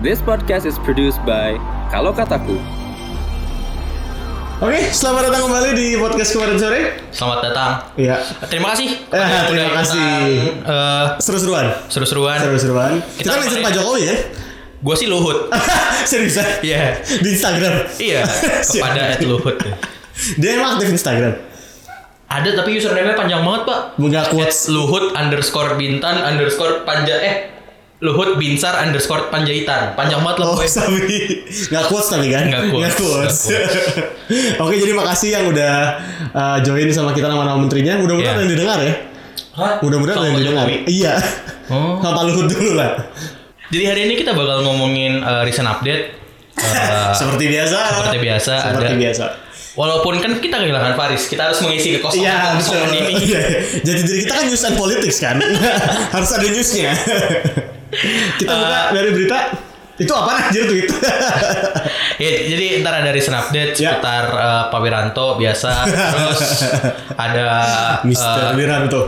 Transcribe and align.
This 0.00 0.24
podcast 0.24 0.64
is 0.64 0.80
produced 0.80 1.20
by 1.28 1.60
Kalau 1.92 2.16
Kataku. 2.16 2.56
Oke, 4.64 4.80
selamat 4.96 5.28
datang 5.28 5.44
kembali 5.44 5.76
di 5.76 5.92
podcast 6.00 6.32
kemarin 6.32 6.56
sore. 6.56 6.80
Selamat 7.12 7.38
datang. 7.44 7.70
Iya, 8.00 8.16
Terima 8.48 8.72
kasih. 8.72 8.88
Eh, 8.96 9.28
terima 9.52 9.72
kasih. 9.76 10.08
Uh, 10.64 11.04
seru-seruan. 11.20 11.66
seru-seruan. 11.92 12.40
Seru-seruan. 12.40 12.92
Kita, 13.20 13.28
Kita 13.28 13.44
mention 13.44 13.60
Pak 13.60 13.72
Jokowi 13.76 14.02
ya? 14.08 14.16
Gue 14.80 14.94
sih 14.96 15.04
Luhut. 15.04 15.52
Seriusan? 16.08 16.64
Iya. 16.64 17.04
Di 17.20 17.28
Instagram? 17.36 17.74
Iya. 18.00 18.24
Kepada 18.72 19.20
Luhut. 19.28 19.60
Dia 20.40 20.56
emang 20.56 20.80
aktif 20.80 20.96
Instagram? 20.96 21.36
Ada 22.32 22.56
tapi 22.56 22.80
username-nya 22.80 23.20
panjang 23.20 23.44
banget 23.44 23.68
pak. 23.68 23.80
Enggak 24.00 24.24
At 24.24 24.32
quotes. 24.32 24.72
Luhut 24.72 25.12
underscore 25.12 25.76
bintan 25.76 26.24
underscore 26.24 26.88
panja 26.88 27.20
eh 27.20 27.59
Luhut 28.00 28.36
binsar 28.36 28.80
underscore 28.80 29.28
panjaitan. 29.28 29.92
Panjang 29.92 30.24
banget 30.24 30.40
Oh, 30.40 30.44
loh 30.48 30.56
gue. 30.56 30.64
sabi. 30.64 31.44
Nggak 31.68 31.84
quotes 31.84 32.08
tapi 32.08 32.32
kan? 32.32 32.48
Nggak 32.48 32.72
quotes, 32.72 32.94
quotes. 32.96 33.36
nggak 33.46 34.60
Oke, 34.64 34.74
jadi 34.74 34.92
makasih 34.92 35.28
yang 35.30 35.44
udah 35.46 35.74
uh, 36.32 36.56
join 36.60 36.88
sama 36.88 37.12
kita 37.12 37.28
nama-nama 37.28 37.60
menterinya. 37.60 38.00
Mudah-mudahan 38.00 38.34
ada 38.34 38.42
yang 38.42 38.50
didengar 38.50 38.78
ya. 38.80 38.94
Hah? 39.52 39.72
Mudah-mudahan 39.84 40.20
yang 40.26 40.38
didengar. 40.38 40.64
Iya. 40.86 41.14
Oh. 41.68 41.98
Sama 42.02 42.24
Luhut 42.24 42.48
dulu 42.48 42.72
lah. 42.72 43.04
Jadi 43.68 43.84
hari 43.84 44.00
ini 44.08 44.14
kita 44.16 44.32
bakal 44.32 44.64
ngomongin 44.64 45.20
uh, 45.20 45.44
recent 45.44 45.68
update. 45.68 46.04
Uh, 46.60 47.08
Seperti 47.16 47.48
biasa. 47.48 47.78
seperti 47.88 48.18
biasa, 48.20 48.52
Seperti 48.60 48.92
ada. 48.92 49.00
biasa. 49.00 49.24
walaupun 49.72 50.20
kan 50.20 50.36
kita 50.36 50.60
kehilangan 50.60 50.92
Faris, 50.92 51.24
kita 51.24 51.48
harus 51.48 51.56
mengisi 51.64 51.96
kekosongan 51.96 52.60
betul. 52.60 52.76
kekosongan 52.76 52.90
ini. 52.92 53.12
Iya. 53.16 53.40
Jadi 53.80 54.00
diri 54.04 54.18
kita 54.28 54.32
kan 54.34 54.44
news 54.44 54.64
and 54.68 54.76
politics 54.76 55.18
kan. 55.18 55.36
Harus 56.12 56.30
ada 56.36 56.44
newsnya. 56.44 56.92
Kita 58.36 58.52
buka 58.52 58.78
Eh. 58.80 58.86
dari 58.92 59.10
berita. 59.10 59.38
Itu 59.96 60.12
apa 60.12 60.48
anjir 60.48 60.64
tweet? 60.64 60.88
Ya, 62.16 62.36
jadi 62.46 62.80
ntar 62.80 63.00
ada 63.00 63.10
recent 63.10 63.32
update 63.32 63.72
Ya. 63.74 63.96
seputar 63.96 64.28
uh, 64.28 64.62
Pak 64.68 64.76
Wiranto 64.78 65.36
biasa. 65.36 65.72
Terus 65.84 66.40
ada 67.14 67.46
Mister 68.08 68.52
uh, 68.52 68.52
Wiranto. 68.52 69.02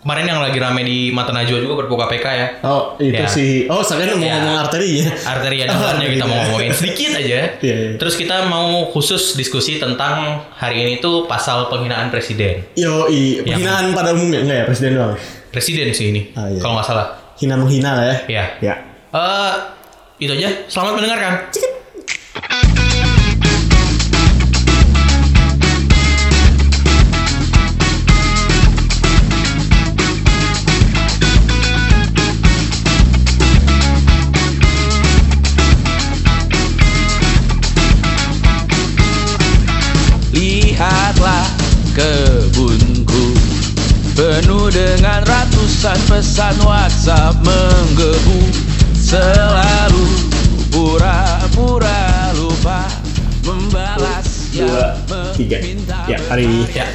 kemarin 0.00 0.26
yang 0.26 0.40
lagi 0.40 0.58
rame 0.58 0.82
di 0.82 0.98
Mata 1.08 1.30
Najwa 1.30 1.60
juga 1.60 1.78
berbuka 1.78 2.08
PK 2.08 2.26
ya. 2.26 2.46
Oh, 2.62 2.96
itu 2.98 3.14
Ya. 3.14 3.28
sih. 3.28 3.68
Oh, 3.68 3.80
sekarang 3.80 4.16
mau 4.16 4.24
Ya. 4.24 4.34
ngomong 4.34 4.56
arteri 4.58 4.98
ya. 4.98 5.12
Arteri 5.22 5.62
ada 5.62 5.72
Oh, 5.78 5.92
kita 5.94 6.24
mau 6.24 6.34
ya. 6.34 6.42
ngomongin 6.42 6.72
sedikit 6.72 7.10
aja. 7.14 7.20
Iya, 7.22 7.42
iya. 7.62 7.74
Terus 7.94 8.14
kita 8.16 8.44
mau 8.46 8.88
khusus 8.88 9.32
diskusi 9.32 9.76
tentang 9.76 10.40
hari 10.52 10.82
ini 10.82 10.94
tuh 10.98 11.24
pasal 11.26 11.68
penghinaan 11.68 12.08
presiden. 12.08 12.64
Yo, 12.74 13.06
i, 13.06 13.38
Yang- 13.38 13.60
penghinaan 13.60 13.84
pada 13.92 14.10
umumnya 14.10 14.40
enggak 14.40 14.56
ya 14.56 14.64
presiden 14.66 14.90
doang. 14.96 15.14
Presiden 15.48 15.86
sih 15.92 16.10
ini. 16.10 16.32
Ah, 16.32 16.48
iya. 16.48 16.58
Kalau 16.58 16.74
nggak 16.74 16.88
salah. 16.88 17.21
Hina 17.38 17.54
menghina 17.56 17.90
lah 17.96 18.04
ya. 18.04 18.16
Iya. 18.28 18.44
Ya. 18.60 18.74
Eh 19.12 19.54
itu 20.22 20.32
aja. 20.38 20.48
Selamat 20.70 20.92
mendengarkan. 21.00 21.32
Lihatlah 21.52 21.81
ratusan 45.82 45.98
pesan 46.06 46.56
WhatsApp 46.62 47.34
menggebu 47.42 48.38
Selalu 48.94 50.06
pura-pura 50.70 52.30
lupa 52.38 52.86
Membalas 53.42 54.46
Dua, 54.54 54.62
yang 54.62 55.34
tiga. 55.34 55.58
Ya, 56.06 56.22
hari 56.30 56.70
Ya. 56.70 56.86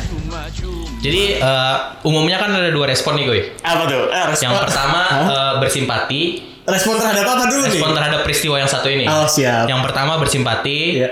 Jadi 1.04 1.36
eh, 1.36 1.76
umumnya 2.08 2.40
kan 2.40 2.56
ada 2.56 2.72
dua 2.72 2.88
respon 2.88 3.20
nih 3.20 3.28
gue. 3.28 3.42
apa 3.60 3.92
tuh? 3.92 4.08
Eh, 4.08 4.24
respon. 4.32 4.44
Yang 4.48 4.56
pertama 4.64 5.02
eh, 5.36 5.54
bersimpati. 5.60 6.24
respon 6.64 6.96
terhadap 6.96 7.28
apa 7.28 7.44
dulu 7.44 7.64
nih? 7.68 7.72
Respon 7.76 7.92
terhadap 7.92 8.20
peristiwa 8.24 8.56
yang 8.56 8.72
satu 8.72 8.88
ini. 8.88 9.04
Oh, 9.04 9.28
siap. 9.28 9.68
Yang 9.68 9.84
pertama 9.84 10.16
bersimpati. 10.16 11.04
Iya. 11.04 11.10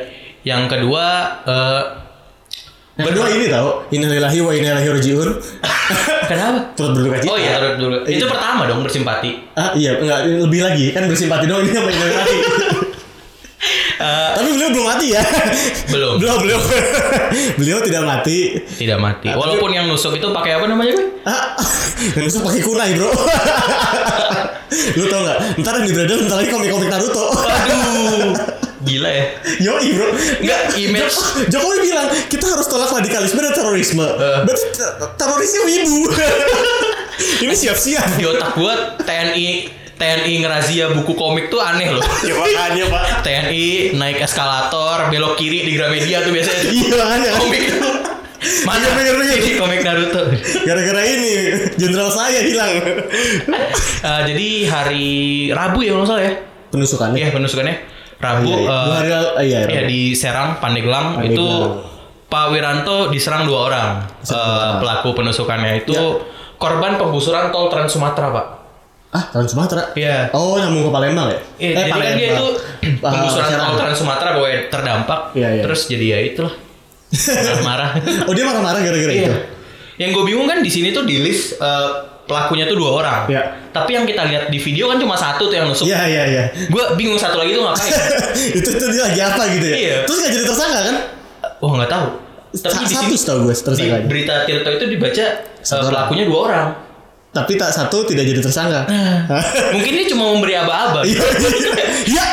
Yang 0.47 0.62
kedua 0.72 1.07
eh, 1.44 1.81
Kedua 2.95 3.28
ini 3.28 3.51
tahu, 3.51 3.91
innalillahi 3.91 4.39
wa 4.39 4.51
inna 4.56 4.69
ilaihi 4.79 4.89
rajiun. 4.95 5.29
kenapa? 6.31 6.59
Turut 6.79 6.95
berduka 6.95 7.17
cita. 7.19 7.31
Oh 7.31 7.38
iya, 7.38 7.59
turut 7.59 7.75
dulu. 7.75 7.97
Iya. 8.07 8.17
Itu 8.17 8.25
pertama 8.31 8.61
dong 8.63 8.79
bersimpati. 8.81 9.31
Ah 9.51 9.75
iya, 9.75 10.00
enggak 10.00 10.19
lebih 10.47 10.61
lagi 10.63 10.85
kan 10.95 11.03
bersimpati 11.06 11.44
dong 11.44 11.67
ini 11.67 11.75
yang 11.75 11.85
innalillahi. 11.85 12.38
Eh, 13.95 14.31
Tapi 14.35 14.50
beliau 14.51 14.69
belum 14.75 14.85
mati 14.85 15.07
ya. 15.11 15.23
Belum. 15.89 16.13
Belum, 16.22 16.38
beliau. 16.38 16.59
beliau 17.56 17.78
tidak 17.81 18.03
mati. 18.03 18.59
tidak 18.75 19.00
mati. 19.00 19.27
Ah, 19.31 19.39
Walaupun 19.39 19.72
yang 19.72 19.88
nusuk 19.88 20.13
itu 20.13 20.27
pakai 20.29 20.59
apa 20.59 20.67
namanya 20.67 20.94
gue? 20.94 21.07
Ah, 21.25 21.56
yang 22.16 22.27
nusuk 22.27 22.44
pakai 22.44 22.62
kunai, 22.62 22.91
Bro. 22.94 23.09
Lu 25.00 25.03
tau 25.07 25.22
gak? 25.23 25.38
Ntar 25.57 25.73
yang 25.79 25.85
di 25.88 25.94
Bradel 25.95 26.17
bentar 26.22 26.38
lagi 26.38 26.50
komik-komik 26.51 26.89
Naruto. 26.91 27.25
Aduh, 27.33 28.35
gila 28.85 29.09
ya. 29.09 29.25
Yoi 29.59 29.90
bro 29.91 30.07
Nggak, 30.40 30.62
image. 30.78 31.09
Jo- 31.09 31.57
Jokowi 31.57 31.78
bilang 31.84 32.07
Kita 32.25 32.46
harus 32.47 32.66
tolak 32.66 32.90
radikalisme 32.91 33.40
dan 33.40 33.51
terorisme 33.51 34.06
Eh. 34.06 34.40
Berarti 34.41 34.66
te- 34.72 34.94
terorisnya 35.16 35.62
wibu 35.63 36.00
Ini 37.44 37.53
siap-siap 37.53 38.16
Di 38.16 38.24
otak 38.24 38.53
gue 38.53 38.74
TNI 39.01 39.47
TNI 39.95 40.34
ngerazia 40.38 40.91
buku 40.91 41.16
komik 41.16 41.47
tuh 41.47 41.57
aneh 41.57 41.88
loh. 41.90 42.03
Ya 42.28 42.35
makanya 42.35 42.84
pak 42.85 43.03
TNI 43.24 43.66
naik 43.95 44.19
eskalator 44.19 45.07
belok 45.07 45.35
kiri 45.35 45.63
di 45.63 45.72
Gramedia 45.74 46.19
tuh 46.19 46.29
biasanya. 46.29 46.68
Iya 46.75 46.94
makanya 46.94 47.31
komik 47.34 47.62
itu. 47.63 47.90
Mana 48.62 48.78
Iya, 48.78 48.90
bener, 48.91 49.13
bener. 49.16 49.38
Ini 49.40 49.51
komik 49.56 49.81
Naruto. 49.81 50.22
Gara-gara 50.62 51.01
ini 51.01 51.31
Jenderal 51.74 52.12
saya 52.12 52.44
hilang 52.44 52.75
Eh, 54.03 54.22
jadi 54.28 54.47
hari 54.68 55.07
Rabu 55.50 55.79
ya 55.79 55.95
kalau 55.95 56.06
salah 56.06 56.24
ya. 56.24 56.34
Penusukannya 56.68 57.18
Iya 57.18 57.29
penusukannya 57.31 57.75
Rabu. 58.18 58.48
Iya, 58.48 58.58
iya. 58.58 58.66
eh, 58.66 58.81
Dua 58.81 58.96
hari 58.96 59.09
lalu 59.09 59.30
Iya 59.42 59.59
ya 59.59 59.59
Rabu. 59.66 59.88
di 59.88 60.02
Serang 60.12 60.50
Pandeglang, 60.58 61.06
Pandeglang. 61.16 61.31
itu 61.31 61.48
Pak 62.26 62.46
Wiranto 62.50 62.98
diserang 63.08 63.44
dua 63.44 63.59
orang 63.66 63.90
Eh, 64.20 64.34
orang. 64.34 64.80
pelaku 64.80 65.09
penusukannya 65.14 65.72
itu 65.80 65.94
Ya. 65.94 66.03
korban 66.56 66.96
penggusuran 66.96 67.48
tol 67.48 67.68
Trans 67.68 67.88
Sumatera 67.88 68.28
pak. 68.30 68.46
Ah 69.12 69.24
Trans 69.30 69.48
Sumatera 69.48 69.94
Iya. 69.94 70.31
Oh 70.31 70.56
nyambung 70.56 70.88
ke 70.88 70.92
Palembang 70.92 71.28
ya 71.28 71.40
Iya, 71.58 71.72
jadi 71.78 71.90
kan 71.90 72.00
dia 72.14 72.30
itu 72.34 72.46
Ah, 72.98 73.12
penggusuran 73.12 73.50
tol 73.54 73.75
Trans 73.75 73.98
Sumatera 73.98 74.30
bahwa 74.31 74.48
terdampak. 74.66 75.20
Iya, 75.34 75.48
iya. 75.52 75.62
Terus 75.64 75.81
jadi 75.86 76.06
ya 76.08 76.20
itulah 76.25 76.54
marah-marah. 77.16 77.90
Oh 78.25 78.34
dia 78.34 78.44
marah-marah 78.44 78.80
gara-gara 78.81 79.14
Iya. 79.14 79.24
itu 79.24 79.34
Yang 79.96 80.09
gue 80.12 80.24
bingung 80.25 80.44
kan 80.46 80.59
di 80.59 80.68
sini 80.68 80.92
tuh 80.92 81.04
di 81.04 81.22
list 81.22 81.56
eh, 81.58 81.90
pelakunya 82.25 82.66
tuh 82.66 82.75
dua 82.75 82.91
orang. 82.96 83.19
Iya. 83.25 83.41
Tapi 83.69 83.91
yang 83.91 84.03
kita 84.03 84.22
lihat 84.24 84.44
di 84.47 84.58
video 84.58 84.88
kan 84.88 84.97
cuma 84.97 85.13
satu 85.13 85.46
tuh 85.46 85.56
yang 85.56 85.66
nusuk. 85.66 85.84
Iya 85.84 86.02
iya 86.06 86.24
iya 86.25 86.44
Gue 86.68 86.84
bingung 86.96 87.16
satu 87.16 87.38
lagi 87.38 87.53
tuh 87.53 87.63
ngapain. 87.68 87.94
itu 88.52 88.69
itu 88.72 88.86
dia 88.88 89.03
lagi 89.03 89.22
apa 89.22 89.44
gitu 89.50 89.66
ya 89.66 89.75
Iya. 89.75 89.97
Terus 90.03 90.18
gak 90.19 90.31
jadi 90.31 90.46
tersangka 90.46 90.80
kan 90.84 90.96
Wah 91.58 91.72
nggak 91.75 91.90
tahu. 91.90 92.06
Tapi 92.56 92.72
Sa- 92.74 92.81
di 92.81 92.88
satu 92.90 93.13
setahu 93.13 93.40
gue 93.41 93.52
di 93.52 93.59
tersangkanya. 93.59 94.08
berita 94.08 94.34
Tirto 94.44 94.69
itu 94.72 94.86
dibaca 94.88 95.24
eh, 95.24 95.31
Satu 95.59 95.88
pelakunya 95.88 96.24
dua 96.24 96.40
orang. 96.41 96.68
Tapi 97.35 97.51
tak 97.53 97.68
satu 97.69 98.07
tidak 98.07 98.23
jadi 98.23 98.40
tersangka 98.40 98.88
Mungkin 99.75 99.91
dia 99.91 100.06
cuma 100.07 100.31
memberi 100.31 100.56
aba-aba. 100.56 101.03
Iya 101.03 101.19
iya. 102.06 102.25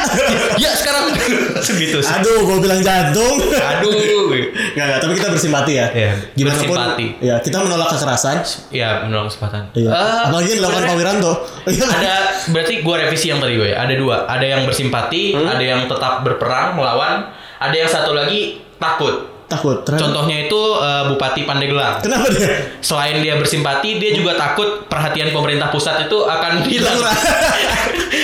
ya 0.60 0.70
sekarang 0.72 1.10
segitu 1.58 1.98
sih. 1.98 2.12
Aduh, 2.12 2.44
gue 2.44 2.58
bilang 2.60 2.78
jantung. 2.78 3.40
Aduh. 3.40 4.30
Gak, 4.72 4.84
gak, 4.84 4.98
tapi 5.00 5.12
kita 5.16 5.28
bersimpati 5.30 5.72
ya. 5.74 5.86
Iya, 5.90 6.12
Gimana 6.34 6.54
bersimpati. 6.54 7.06
pun, 7.16 7.24
ya 7.24 7.34
kita 7.40 7.56
menolak 7.58 7.88
kekerasan. 7.90 8.36
Ya 8.68 9.02
menolak 9.02 9.32
kesempatan. 9.32 9.62
Iya. 9.72 9.90
Eh, 9.90 10.20
Apalagi 10.28 10.48
yang 10.48 10.58
dilakukan 10.60 10.82
Pak 10.84 10.96
Wiranto. 10.96 11.32
Iya. 11.64 11.84
ada 11.88 12.14
berarti 12.52 12.74
gue 12.80 12.94
revisi 13.00 13.26
yang 13.26 13.40
tadi 13.40 13.54
gue 13.56 13.68
ya. 13.72 13.76
Ada 13.80 13.94
dua. 13.96 14.16
Ada 14.28 14.46
yang 14.46 14.62
bersimpati, 14.62 15.24
Hmm? 15.32 15.48
ada 15.48 15.64
yang 15.64 15.80
tetap 15.88 16.20
berperang 16.22 16.76
melawan, 16.76 17.32
ada 17.58 17.74
yang 17.74 17.88
satu 17.88 18.12
lagi 18.12 18.60
takut. 18.76 19.31
Takut. 19.52 19.76
Ternyata- 19.82 20.02
Contohnya 20.02 20.36
itu 20.42 20.60
eh, 20.78 21.02
Bupati 21.06 21.42
Pandeglang. 21.42 22.00
Kenapa 22.00 22.26
dia? 22.28 22.48
Selain 22.80 23.16
dia 23.18 23.36
bersimpati, 23.36 23.96
dia 23.96 24.10
juga 24.12 24.32
takut 24.34 24.86
perhatian 24.86 25.28
pemerintah 25.30 25.68
pusat 25.68 26.06
itu 26.06 26.18
akan 26.18 26.64
hilang 26.64 26.98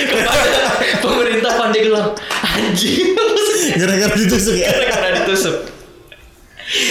kepada 0.09 0.59
pemerintah 1.05 1.51
Pandeglang. 1.55 2.07
Anjing. 2.41 3.13
Gara-gara 3.75 4.13
ditusuk 4.13 4.55
ya. 4.55 4.69
Karena 4.89 5.09
ditusuk. 5.21 5.55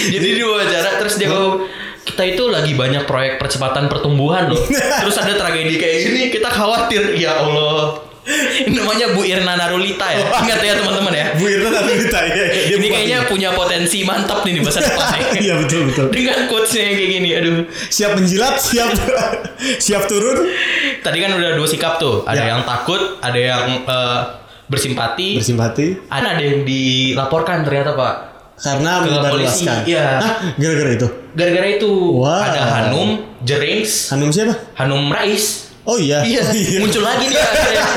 Jadi 0.09 0.27
di 0.33 0.41
wawancara 0.41 0.99
terus 0.99 1.15
dia 1.15 1.27
ngomong 1.27 1.63
kita 1.99 2.23
itu 2.25 2.43
lagi 2.47 2.73
banyak 2.73 3.05
proyek 3.05 3.37
percepatan 3.37 3.87
pertumbuhan 3.87 4.49
loh. 4.49 4.59
Terus 5.03 5.15
ada 5.15 5.37
tragedi 5.37 5.77
kayak 5.77 5.97
gini, 6.03 6.21
kita 6.29 6.49
khawatir. 6.49 7.15
Ya 7.15 7.37
Allah. 7.37 8.01
Ini 8.21 8.75
namanya 8.79 9.11
Bu 9.11 9.23
Irna 9.23 9.55
Narulita 9.55 10.05
ya. 10.05 10.21
Ingat 10.39 10.59
ya 10.59 10.73
teman-teman 10.75 11.13
ya. 11.13 11.25
Bu 11.33 11.45
Irna 11.45 11.69
tadi 11.71 11.91
ditanya. 11.97 12.43
Dia 12.45 12.75
Ini 12.75 12.87
kayaknya 12.87 13.19
punya 13.25 13.49
potensi 13.51 14.03
mantap 14.03 14.43
nih 14.43 14.53
di 14.55 14.61
masa 14.61 14.79
depan 14.79 15.07
nih. 15.09 15.23
Iya 15.45 15.53
betul 15.57 15.81
betul. 15.87 16.05
Dengan 16.09 16.45
quotes-nya 16.45 16.83
yang 16.83 16.95
kayak 16.95 17.09
gini, 17.11 17.29
aduh. 17.31 17.55
Siap 17.87 18.11
menjilat, 18.13 18.55
siap 18.57 18.89
siap 19.85 20.03
turun. 20.05 20.37
Tadi 20.99 21.17
kan 21.17 21.31
udah 21.33 21.51
dua 21.55 21.65
sikap 21.65 21.97
tuh. 21.97 22.21
Ada 22.23 22.37
Ya. 22.37 22.45
yang 22.51 22.61
takut, 22.63 23.01
ada 23.19 23.39
yang 23.39 23.65
eh, 23.81 24.19
bersimpati. 24.65 25.39
bersimpati 25.39 25.87
Ada 26.05 26.27
ada 26.35 26.43
yang 26.43 26.61
dilaporkan 26.61 27.63
ternyata 27.63 27.93
pak. 27.93 28.15
karena 28.59 28.99
menyebarluaskan. 28.99 29.87
iya. 29.87 30.19
Hah, 30.19 30.33
gara-gara 30.53 30.91
itu. 30.91 31.07
Gara-gara 31.31 31.67
itu 31.71 31.91
Wah. 32.13 32.43
ada 32.43 32.61
Hanum, 32.83 33.09
Jerings, 33.39 34.11
Hanum 34.11 34.27
siapa? 34.29 34.51
Hanum 34.75 35.07
Rais. 35.07 35.68
Oh 35.89 35.97
iya. 35.97 36.21
Iya, 36.21 36.45
Oh, 36.45 36.85
muncul 36.85 37.01
lagi 37.01 37.25
nih. 37.25 37.37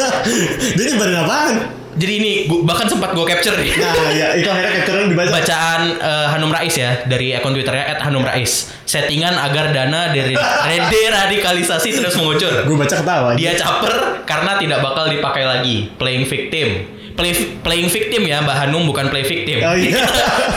Dia 0.81 0.85
nyebarin 0.97 1.19
apaan? 1.21 1.55
Jadi 1.93 2.13
ini 2.25 2.33
gua, 2.49 2.65
bahkan 2.65 2.89
sempat 2.89 3.13
gue 3.13 3.21
capture 3.29 3.53
nih. 3.53 3.69
Nah, 3.77 4.09
ya 4.17 4.33
itu 4.33 4.49
akhirnya 4.49 4.81
capture 4.81 5.13
dibaca. 5.13 5.29
Bacaan 5.29 5.83
eh, 6.01 6.27
Hanum 6.33 6.49
Rais 6.49 6.73
ya 6.73 7.05
dari 7.05 7.37
akun 7.37 7.53
Twitternya 7.53 8.01
@hanum 8.01 8.25
Rais. 8.25 8.73
Settingan 8.89 9.37
agar 9.37 9.77
dana 9.77 10.09
dari 10.09 10.33
deradikalisasi 10.97 11.93
terus 11.93 12.17
mengucur. 12.17 12.65
Gue 12.65 12.77
baca 12.81 12.97
ketawa. 12.97 13.37
Dia 13.37 13.53
caper 13.61 14.25
karena 14.25 14.57
tidak 14.57 14.81
bakal 14.81 15.13
dipakai 15.13 15.45
lagi. 15.45 15.93
Playing 16.01 16.25
victim. 16.25 16.69
Play, 17.13 17.33
playing 17.61 17.87
victim 17.87 18.23
ya 18.23 18.41
Mbak 18.41 18.57
Hanum 18.59 18.83
bukan 18.83 19.07
play 19.07 19.21
victim. 19.21 19.61
Oh 19.61 19.73
iya. 19.73 20.01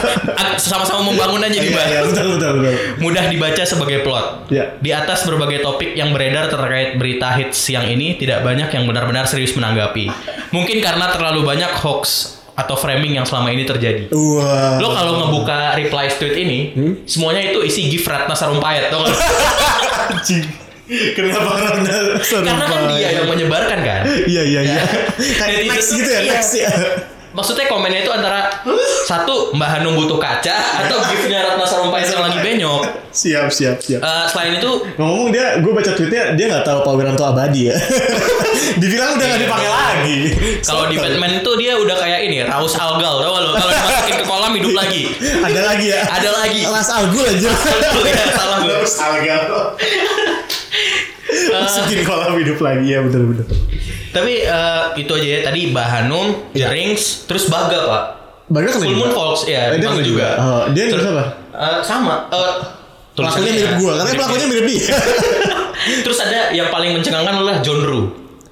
Sama-sama 0.58 1.04
membangun 1.04 1.40
aja 1.40 1.52
nih 1.52 1.62
Iya, 1.62 1.72
Mbak. 1.72 1.86
iya, 1.86 2.00
betul 2.02 2.26
betul 2.32 2.50
betul. 2.56 2.74
Mudah 2.98 3.24
dibaca 3.26 3.62
sebagai 3.62 3.98
plot. 4.00 4.26
Iya. 4.48 4.64
Di 4.78 4.90
atas 4.90 5.22
berbagai 5.22 5.60
topik 5.60 5.92
yang 5.92 6.10
beredar 6.10 6.48
terkait 6.48 6.96
berita 6.96 7.34
hits 7.34 7.60
siang 7.60 7.84
ini 7.84 8.14
tidak 8.14 8.40
banyak 8.40 8.68
yang 8.68 8.84
benar-benar 8.84 9.24
serius 9.24 9.52
menanggapi. 9.52 10.08
Mungkin 10.48 10.80
karena 10.80 11.10
terlalu 11.10 11.44
banyak 11.44 11.70
hoax 11.76 12.32
atau 12.52 12.72
framing 12.72 13.12
yang 13.12 13.28
selama 13.28 13.52
ini 13.52 13.62
terjadi. 13.62 14.08
Wah. 14.08 14.80
Lo 14.80 14.88
kalau 14.90 15.12
ngebuka 15.20 15.76
reply 15.76 16.08
tweet 16.08 16.36
ini, 16.38 16.58
Hmm? 16.72 17.04
semuanya 17.04 17.44
itu 17.46 17.60
isi 17.60 17.84
gift 17.86 18.08
Ratna 18.08 18.32
Sarumpayat, 18.32 18.88
tau 18.88 19.04
gak? 19.04 19.12
Kenapa 20.86 21.50
karena 21.58 21.92
Karena 22.22 22.64
kan 22.64 22.80
dia 22.94 23.08
yang 23.12 23.26
menyebarkan 23.26 23.78
kan. 23.82 24.02
Iya 24.06 24.42
iya 24.42 24.60
iya. 24.62 24.82
Netizen 25.18 25.34
Kayak 25.36 25.62
next 25.66 25.88
tuh- 25.90 25.98
gitu 25.98 26.10
ya, 26.10 26.20
iya. 26.22 26.32
next 26.32 26.52
ya. 26.54 26.70
Maksudnya 27.36 27.68
komennya 27.68 28.00
itu 28.00 28.08
antara 28.08 28.48
satu 29.10 29.52
Mbak 29.52 29.68
Hanum 29.68 29.92
butuh 29.92 30.16
kaca 30.16 30.56
atau 30.80 31.04
giftnya 31.04 31.44
Ratna 31.44 31.68
Sarumpayat 31.68 32.08
yang 32.08 32.24
lagi 32.24 32.38
benyok. 32.40 32.80
Siap 33.12 33.52
siap 33.52 33.76
siap. 33.76 34.00
Eh, 34.00 34.24
selain 34.26 34.56
itu 34.56 34.70
Ngomong 34.96 35.28
dia, 35.28 35.60
gue 35.60 35.68
baca 35.68 35.92
tweetnya 35.92 36.32
dia 36.32 36.48
nggak 36.48 36.64
tahu 36.64 36.80
Pak 36.80 36.92
Wiranto 36.96 37.28
abadi 37.28 37.68
ya. 37.68 37.76
Dibilang 38.80 39.20
udah 39.20 39.26
nggak 39.26 39.42
dipakai 39.42 39.68
lagi. 39.68 40.18
kalau 40.64 40.88
di 40.88 40.96
Batman 40.96 41.32
itu 41.36 41.50
dia 41.56 41.76
udah 41.76 41.96
kayak 41.96 42.20
ini 42.24 42.40
Raus 42.40 42.72
Algal 42.72 43.14
tau 43.20 43.36
lo 43.36 43.52
kalau 43.52 43.68
dimasukin 43.68 44.14
ke 44.16 44.24
kolam 44.24 44.52
hidup 44.56 44.72
lagi. 44.72 45.02
ada 45.20 45.60
lagi 45.60 45.86
ya. 45.92 46.00
Ada 46.08 46.30
lagi. 46.32 46.60
Las 46.64 46.88
Algul 46.88 47.24
aja. 47.26 47.50
ya, 48.00 48.24
salah 48.32 48.58
gue. 48.64 48.74
Las 48.80 48.96
Algal. 48.96 49.44
Masukin 51.66 52.00
kolam 52.02 52.32
hidup 52.38 52.58
lagi 52.62 52.86
ya 52.86 53.02
betul 53.02 53.22
betul. 53.34 53.46
Tapi 54.14 54.32
eh, 54.42 54.82
itu 54.96 55.12
aja 55.12 55.28
ya 55.28 55.40
tadi 55.44 55.60
Mbak 55.70 55.86
Hanum, 55.86 56.26
Iya. 56.54 56.72
Terus 57.26 57.44
Baga 57.50 57.78
pak. 57.84 58.04
Baga 58.46 58.70
kena 58.70 58.86
Full 58.86 58.94
juga? 58.94 59.00
Moon 59.02 59.12
Folks 59.12 59.42
ya, 59.44 59.74
Eh, 59.74 59.82
dia 59.82 59.88
kena 59.90 60.04
juga. 60.06 60.28
Oh, 60.38 60.62
dia 60.70 60.84
Terus- 60.86 61.02
apa? 61.04 61.24
Eh, 61.50 61.78
sama. 61.82 62.14
Eh, 62.30 62.54
Pelakunya 63.16 63.48
mirip 63.50 63.64
ya, 63.64 63.78
gua, 63.80 63.92
karena 63.96 64.04
mirip 64.06 64.18
pelakunya 64.20 64.46
mirip 64.46 64.66
dia. 64.68 64.86
Terus 66.04 66.18
ada 66.20 66.38
yang 66.52 66.68
paling 66.68 66.90
mencengangkan 66.94 67.32
adalah 67.34 67.56
John 67.64 67.80
Ru. 67.80 68.00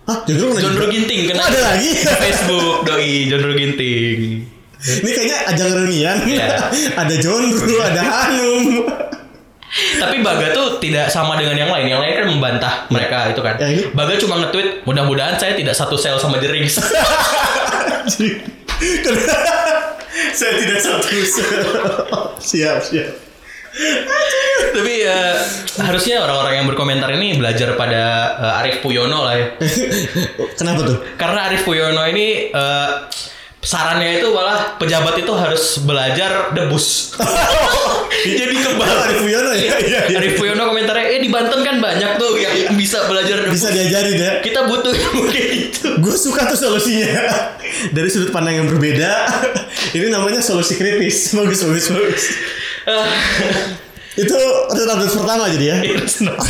Hah, 0.04 0.18
John 0.24 0.52
kena 0.52 0.60
John 0.60 0.72
juga? 0.72 0.80
Ru 0.80 0.86
Ginting 0.90 1.20
kena. 1.28 1.40
Oh, 1.40 1.46
ada 1.48 1.60
lagi? 1.64 1.90
Facebook 2.00 2.76
doi 2.82 3.12
John 3.28 3.40
Ru 3.40 3.52
Ginting. 3.54 4.18
Ini 4.84 5.10
kayaknya 5.12 5.38
ajang 5.48 5.70
reunian. 5.72 6.16
Iya. 6.26 6.48
ada 7.00 7.14
John 7.16 7.44
Ru, 7.48 7.76
ada 7.78 8.02
Hanum. 8.02 8.64
Tapi 9.74 10.22
Baga 10.22 10.54
tuh 10.54 10.78
tidak 10.78 11.10
sama 11.10 11.34
dengan 11.34 11.58
yang 11.58 11.70
lain. 11.70 11.90
Yang 11.90 12.00
lain 12.00 12.12
kan 12.14 12.26
membantah 12.30 12.74
mereka 12.90 13.34
itu 13.34 13.40
kan. 13.42 13.58
Yang 13.58 13.70
ini? 13.74 13.82
Baga 13.90 14.14
cuma 14.22 14.34
nge-tweet, 14.42 14.86
mudah-mudahan 14.86 15.34
saya 15.34 15.58
tidak 15.58 15.74
satu 15.74 15.98
sel 15.98 16.18
sama 16.18 16.38
Jerings. 16.38 16.78
Saya 20.34 20.52
tidak 20.62 20.78
satu 20.78 21.10
Siap, 22.38 22.78
siap. 22.82 23.10
Tapi 24.74 24.94
eh, 25.02 25.34
harusnya 25.82 26.22
orang-orang 26.22 26.62
yang 26.62 26.66
berkomentar 26.70 27.10
ini 27.18 27.34
belajar 27.34 27.74
pada 27.74 28.02
eh, 28.38 28.58
Arif 28.62 28.78
Puyono 28.86 29.26
lah 29.26 29.34
ya. 29.34 29.46
Kenapa 30.58 30.86
tuh? 30.86 30.98
Karena 31.18 31.50
Arif 31.50 31.66
Puyono 31.66 32.06
ini 32.06 32.54
eh, 32.54 32.90
sarannya 33.64 34.20
itu 34.20 34.28
malah 34.30 34.76
pejabat 34.76 35.16
itu 35.16 35.32
harus 35.32 35.80
belajar 35.82 36.52
debus. 36.52 37.16
Jadi 38.38 38.54
kebal. 38.54 38.86
Arif 39.08 39.18
Puyono 39.24 39.50
ya? 39.56 39.76
Iya, 39.80 40.00
iya. 40.06 40.18
Arif 40.20 40.36
Puyono 40.36 40.70
komentarnya, 40.70 41.06
eh 41.16 41.20
di 41.24 41.32
Banten 41.32 41.64
kan 41.64 41.80
banyak 41.80 42.20
tuh 42.20 42.36
yang 42.36 42.76
bisa 42.76 43.08
belajar 43.08 43.42
debus. 43.42 43.64
Bisa 43.64 43.68
diajarin 43.72 44.16
ya. 44.20 44.32
Kita 44.44 44.68
butuh 44.68 44.92
kayak 45.32 45.48
gitu. 45.50 45.86
Gue 46.04 46.14
suka 46.14 46.46
tuh 46.52 46.60
solusinya. 46.60 47.10
Dari 47.90 48.08
sudut 48.12 48.30
pandang 48.30 48.62
yang 48.62 48.68
berbeda. 48.68 49.10
Ini 49.96 50.12
namanya 50.12 50.44
solusi 50.44 50.76
kritis. 50.76 51.32
Bagus, 51.32 51.64
bagus, 51.64 51.86
bagus. 51.90 52.24
Itu 54.14 54.36
update 54.70 55.10
pertama 55.10 55.50
jadi 55.50 55.64
ya. 55.66 55.76
Kenapa? 56.06 56.42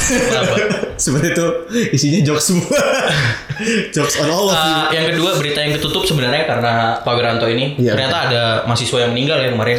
Sebenarnya 1.02 1.32
itu 1.32 1.46
isinya 1.90 2.20
jokes 2.22 2.44
semua. 2.52 2.76
jokes 3.96 4.20
on 4.20 4.28
all 4.28 4.46
of 4.46 4.54
you. 4.54 4.74
Ah, 4.76 4.92
yang 4.92 5.08
kedua 5.08 5.30
berita 5.40 5.64
yang 5.64 5.72
ketutup 5.74 6.04
sebenarnya 6.04 6.44
karena 6.44 6.72
Pak 7.00 7.12
Wiranto 7.16 7.48
ini 7.48 7.74
Iya. 7.80 7.96
ternyata 7.96 8.16
ada 8.28 8.42
mahasiswa 8.68 8.98
yang 9.00 9.10
meninggal 9.16 9.40
ya 9.40 9.48
kemarin. 9.50 9.78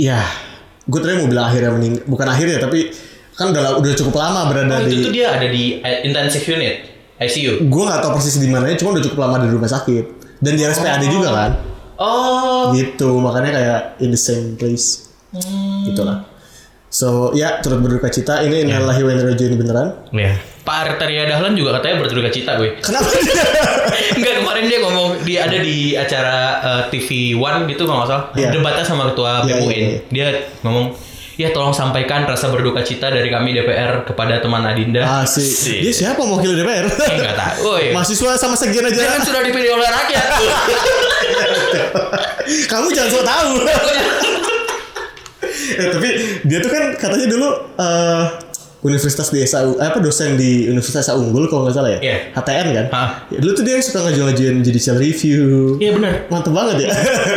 Ya, 0.00 0.24
gue 0.82 0.98
tadi 0.98 1.20
mau 1.20 1.28
bilang 1.28 1.46
akhirnya 1.46 1.70
meninggal. 1.70 2.02
Bukan 2.08 2.26
akhirnya, 2.26 2.58
tapi 2.58 2.88
kan 3.32 3.52
udah 3.52 3.76
udah 3.76 3.92
cukup 3.92 4.14
lama 4.16 4.48
berada 4.48 4.80
Oh, 4.80 4.84
itu 4.84 4.96
di. 4.96 5.04
tuh 5.04 5.12
dia 5.12 5.26
ada 5.36 5.46
di 5.46 5.64
eh, 5.78 6.00
intensive 6.02 6.44
unit 6.48 6.74
ICU. 7.20 7.68
Gue 7.68 7.82
nggak 7.84 8.00
tahu 8.00 8.16
persis 8.16 8.40
di 8.40 8.48
mana, 8.48 8.72
cuma 8.74 8.96
udah 8.96 9.04
cukup 9.04 9.18
lama 9.20 9.36
di 9.44 9.52
rumah 9.52 9.68
sakit. 9.68 10.04
Dan 10.40 10.56
di 10.56 10.64
RSPAD 10.64 11.06
juga 11.06 11.28
kan. 11.30 11.50
Oh, 12.00 12.72
Gitu, 12.72 13.06
makanya 13.20 13.50
kayak 13.52 13.80
in 14.00 14.10
the 14.10 14.18
same 14.18 14.56
place. 14.56 15.12
Gitu 15.84 16.02
lah. 16.02 16.24
So, 16.92 17.32
ya 17.32 17.58
turut 17.58 17.80
berduka 17.80 18.06
cita. 18.06 18.44
Ini 18.44 18.68
innalillahi 18.68 19.00
wa 19.00 19.10
inna 19.10 19.22
ilaihi 19.24 19.32
raji'un 19.32 19.52
beneran. 19.56 19.88
ya. 20.12 20.36
Pak 20.62 20.76
Arteria 20.86 21.26
Dahlan 21.26 21.56
juga 21.56 21.80
katanya 21.80 22.04
berduka 22.04 22.28
cita 22.28 22.54
gue. 22.54 22.78
Kenapa? 22.78 23.08
Enggak 24.14 24.34
kemarin 24.38 24.62
dia 24.68 24.78
ngomong 24.78 25.08
dia 25.24 25.42
ada 25.42 25.58
di 25.58 25.96
acara 25.96 26.36
eh, 26.62 26.82
TV 26.86 27.34
One 27.34 27.66
gitu 27.66 27.82
kalau 27.82 28.04
nggak 28.04 28.08
salah 28.12 28.24
Iya. 28.38 28.48
debatnya 28.54 28.84
sama 28.86 29.10
ketua 29.10 29.42
Iya, 29.42 29.58
BEM 29.58 29.66
iya, 29.66 29.74
iya. 29.74 29.98
Dia 30.06 30.26
ngomong 30.62 30.94
ya 31.34 31.48
tolong 31.50 31.72
sampaikan 31.72 32.22
rasa 32.22 32.46
berduka 32.46 32.78
cita 32.84 33.08
dari 33.08 33.26
kami 33.26 33.50
DPR 33.52 34.04
kepada 34.04 34.38
teman 34.38 34.62
Adinda. 34.62 35.02
Ah, 35.02 35.24
si. 35.26 35.42
Sih. 35.42 35.80
Dia 35.80 35.90
siapa 35.90 36.22
wakil 36.22 36.54
DPR? 36.54 36.86
Eh, 36.86 37.16
nggak 37.18 37.34
tahu. 37.34 37.56
Woi. 37.66 37.90
Mahasiswa 37.90 38.36
sama 38.36 38.54
sekian 38.54 38.86
Dia 38.86 39.02
kan 39.02 39.18
aja. 39.18 39.26
sudah 39.26 39.42
dipilih 39.42 39.74
oleh 39.74 39.88
rakyat. 39.88 40.26
Kamu 42.70 42.86
jangan 42.92 43.10
sok 43.10 43.24
tahu. 43.24 43.50
eh, 45.74 45.88
tapi 45.88 46.08
dia 46.42 46.58
tuh 46.58 46.70
kan 46.70 46.84
katanya 46.94 47.26
dulu 47.28 47.48
eh 47.76 48.24
Universitas 48.82 49.30
Desa 49.30 49.62
eh, 49.62 49.78
apa 49.78 50.02
dosen 50.02 50.34
di 50.34 50.66
Universitas 50.66 51.06
Desa 51.06 51.14
Unggul 51.14 51.46
kalau 51.46 51.64
nggak 51.64 51.76
salah 51.76 51.90
ya. 51.94 51.98
Iya. 52.02 52.16
HTN 52.34 52.66
kan. 52.74 52.86
Hah. 52.90 53.08
Ya, 53.30 53.38
dulu 53.38 53.52
tuh 53.54 53.62
dia 53.62 53.78
suka 53.78 54.02
ngajuin-ngajuin 54.02 54.58
judicial 54.60 54.98
review. 54.98 55.78
Iya 55.78 55.94
benar. 55.94 56.26
Mantep 56.26 56.50
banget 56.50 56.76
ya. 56.82 56.90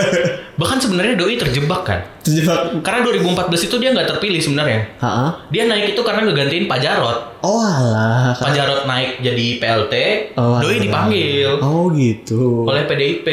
Bahkan 0.60 0.78
sebenarnya 0.82 1.14
doi 1.14 1.38
terjebak 1.38 1.86
kan. 1.86 2.00
Terjebak. 2.26 2.82
Karena 2.82 3.06
2014 3.06 3.62
itu 3.62 3.76
dia 3.78 3.94
nggak 3.94 4.08
terpilih 4.10 4.42
sebenarnya. 4.42 4.90
Ha 4.98 5.46
Dia 5.54 5.70
naik 5.70 5.94
itu 5.94 6.02
karena 6.02 6.26
ngegantiin 6.26 6.66
Pak 6.66 6.80
Jarot. 6.82 7.18
Oh 7.46 7.62
alah. 7.62 8.34
Pak 8.34 8.50
Jarot 8.50 8.90
naik 8.90 9.22
jadi 9.22 9.46
PLT, 9.62 9.94
Oh, 10.34 10.58
doi 10.58 10.66
alah. 10.74 10.82
dipanggil 10.82 11.50
Oh 11.62 11.94
gitu. 11.94 12.66
oleh 12.66 12.90
PDIP. 12.90 13.28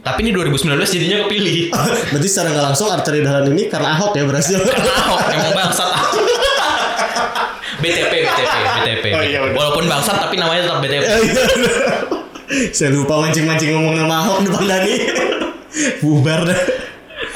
Tapi 0.00 0.18
ini 0.24 0.30
2019 0.32 0.80
jadinya 0.80 1.16
kepilih. 1.28 1.58
Berarti 2.16 2.28
secara 2.28 2.48
nggak 2.56 2.66
langsung 2.72 2.88
arteri 2.88 3.20
dahlan 3.20 3.52
ini 3.52 3.68
karena 3.68 4.00
Ahok 4.00 4.16
ya 4.16 4.24
berhasil. 4.24 4.56
Karena 4.64 4.92
Ahok 5.04 5.20
emang 5.28 5.52
bangsat. 5.52 5.90
BTP, 7.80 8.12
BTP, 8.12 8.54
BTP. 8.76 9.04
Oh, 9.16 9.22
iya. 9.24 9.38
Walaupun 9.52 9.84
bangsat 9.88 10.16
tapi 10.20 10.40
namanya 10.40 10.68
tetap 10.68 10.78
BTP. 10.80 11.02
Eh, 11.04 11.20
iya. 11.20 11.44
Saya 12.74 12.90
lupa 12.96 13.20
mancing-mancing 13.20 13.76
ngomong 13.76 13.94
nama 14.00 14.24
Ahok 14.24 14.48
depan 14.48 14.64
Dani. 14.64 14.94
Bubar 16.00 16.48
dah. 16.48 16.60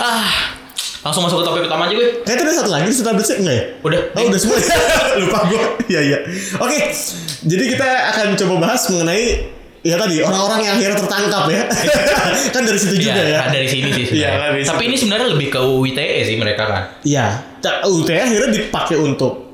Ah, 0.01 0.59
langsung 1.07 1.23
masuk 1.29 1.45
ke 1.45 1.47
topik 1.47 1.63
utama 1.69 1.87
aja 1.87 1.95
gue. 1.95 2.09
Kayaknya 2.25 2.43
ada 2.49 2.53
satu 2.57 2.71
lagi 2.73 2.87
di 2.91 2.97
Starbucks 2.97 3.31
enggak 3.39 3.55
ya? 3.55 3.65
Udah. 3.85 4.01
Oh 4.17 4.23
udah 4.27 4.41
semua 4.41 4.59
Lupa 5.23 5.39
gue 5.47 5.63
Iya 5.87 6.01
iya 6.03 6.19
Oke 6.59 6.91
Jadi 7.47 7.65
kita 7.77 7.87
akan 8.11 8.35
coba 8.35 8.55
bahas 8.59 8.83
mengenai 8.91 9.55
Ya 9.85 10.01
tadi 10.01 10.17
orang-orang 10.25 10.61
yang 10.65 10.75
akhirnya 10.81 10.97
tertangkap 10.97 11.45
ya 11.53 11.63
Kan 12.57 12.63
dari 12.65 12.79
situ 12.81 12.97
juga 13.05 13.21
Iya, 13.21 13.25
ya 13.29 13.41
dari 13.53 13.69
sini 13.69 13.89
sih 13.93 14.05
sebenarnya. 14.09 14.25
Iya, 14.25 14.41
kan, 14.41 14.49
dari 14.57 14.65
Tapi 14.65 14.83
ini 14.89 14.97
sebenarnya 14.97 15.29
lebih 15.37 15.49
ke 15.53 15.61
UITE 15.61 16.07
sih 16.25 16.37
mereka 16.41 16.65
kan. 16.65 16.83
Iya 17.05 17.27
UT 17.85 18.09
akhirnya 18.09 18.49
dipakai 18.49 18.97
untuk 18.97 19.45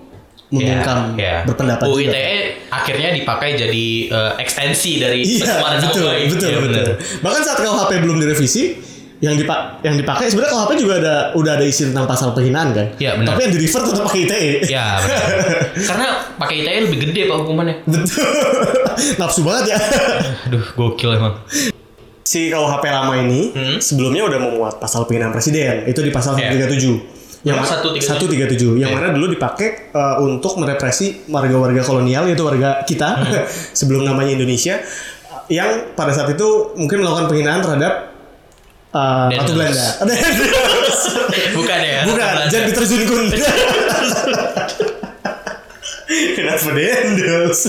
Membungkam 0.51 1.15
Iya, 1.15 1.23
iya. 1.23 1.37
berpendapat 1.47 1.87
UITE 1.87 2.11
juga 2.11 2.23
akhirnya 2.71 3.09
dipakai 3.15 3.49
jadi 3.55 3.87
eh, 4.07 4.33
ekstensi 4.39 4.93
dari 4.99 5.23
Iya 5.23 5.79
betul 5.79 6.03
baik. 6.07 6.27
betul 6.35 6.49
Iya, 6.51 6.59
betul 6.59 6.83
benar. 6.83 6.95
Bahkan 7.23 7.41
saat 7.43 7.59
KUHP 7.63 7.93
belum 8.03 8.17
direvisi 8.19 8.63
yang 9.21 9.37
dipak 9.37 9.61
yang 9.83 9.95
dipakai 9.95 10.27
sebenarnya 10.27 10.53
KUHP 10.55 10.73
juga 10.79 10.95
ada 10.97 11.15
udah 11.35 11.53
ada 11.55 11.63
isi 11.63 11.85
tentang 11.85 12.05
pasal 12.05 12.33
penghinaan 12.33 12.73
kan 12.73 12.87
Iya, 12.97 13.11
benar. 13.15 13.29
tapi 13.31 13.41
yang 13.43 13.53
di 13.53 13.61
refer 13.61 13.81
tetap 13.83 14.03
pakai 14.03 14.21
ITE 14.23 14.41
Ya 14.67 14.87
benar. 14.99 15.23
Karena 15.89 16.07
pakai 16.35 16.55
ITE 16.59 16.79
lebih 16.83 16.99
gede 17.03 17.23
pak 17.27 17.37
hukumannya. 17.39 17.77
betul 17.85 18.25
nafsu 19.21 19.41
banget 19.43 19.65
ya 19.71 19.79
Aduh 20.49 20.65
gokil 20.75 21.11
emang. 21.15 21.37
si 22.23 22.49
KUHP 22.49 22.85
lama 22.87 23.15
ini 23.19 23.41
Hmm. 23.51 23.77
sebelumnya 23.79 24.25
udah 24.25 24.39
memuat 24.41 24.75
pasal 24.79 25.05
penghinaan 25.05 25.31
presiden 25.31 25.85
itu 25.85 25.99
di 25.99 26.09
pasal 26.09 26.35
Iya. 26.35 26.57
137 26.57 27.21
yang 27.43 27.57
ma- 27.57 27.65
137? 27.65 28.01
137 28.07 28.77
yang 28.79 28.89
Iya. 28.89 28.97
mana 28.97 29.09
dulu 29.11 29.29
dipakai 29.29 29.91
uh, 29.91 30.17
untuk 30.19 30.57
merepresi 30.57 31.25
warga-warga 31.27 31.81
kolonial 31.83 32.25
yaitu 32.25 32.41
warga 32.41 32.81
kita 32.85 33.09
Hmm. 33.19 33.45
sebelum 33.73 34.01
namanya 34.03 34.33
Indonesia 34.33 34.81
yang 35.47 35.93
pada 35.93 36.09
saat 36.11 36.31
itu 36.31 36.47
mungkin 36.75 37.01
melakukan 37.01 37.27
penghinaan 37.27 37.61
terhadap 37.61 38.10
uh, 38.93 39.27
Ratu 39.31 39.53
Dendels. 39.55 39.79
Belanda. 39.99 40.15
Bukan 41.57 41.79
ya? 41.83 42.01
Bukan, 42.07 42.33
jangan 42.51 42.67
diterjunkan. 42.71 43.25
Kenapa 46.11 46.75
Dendels? 46.75 47.61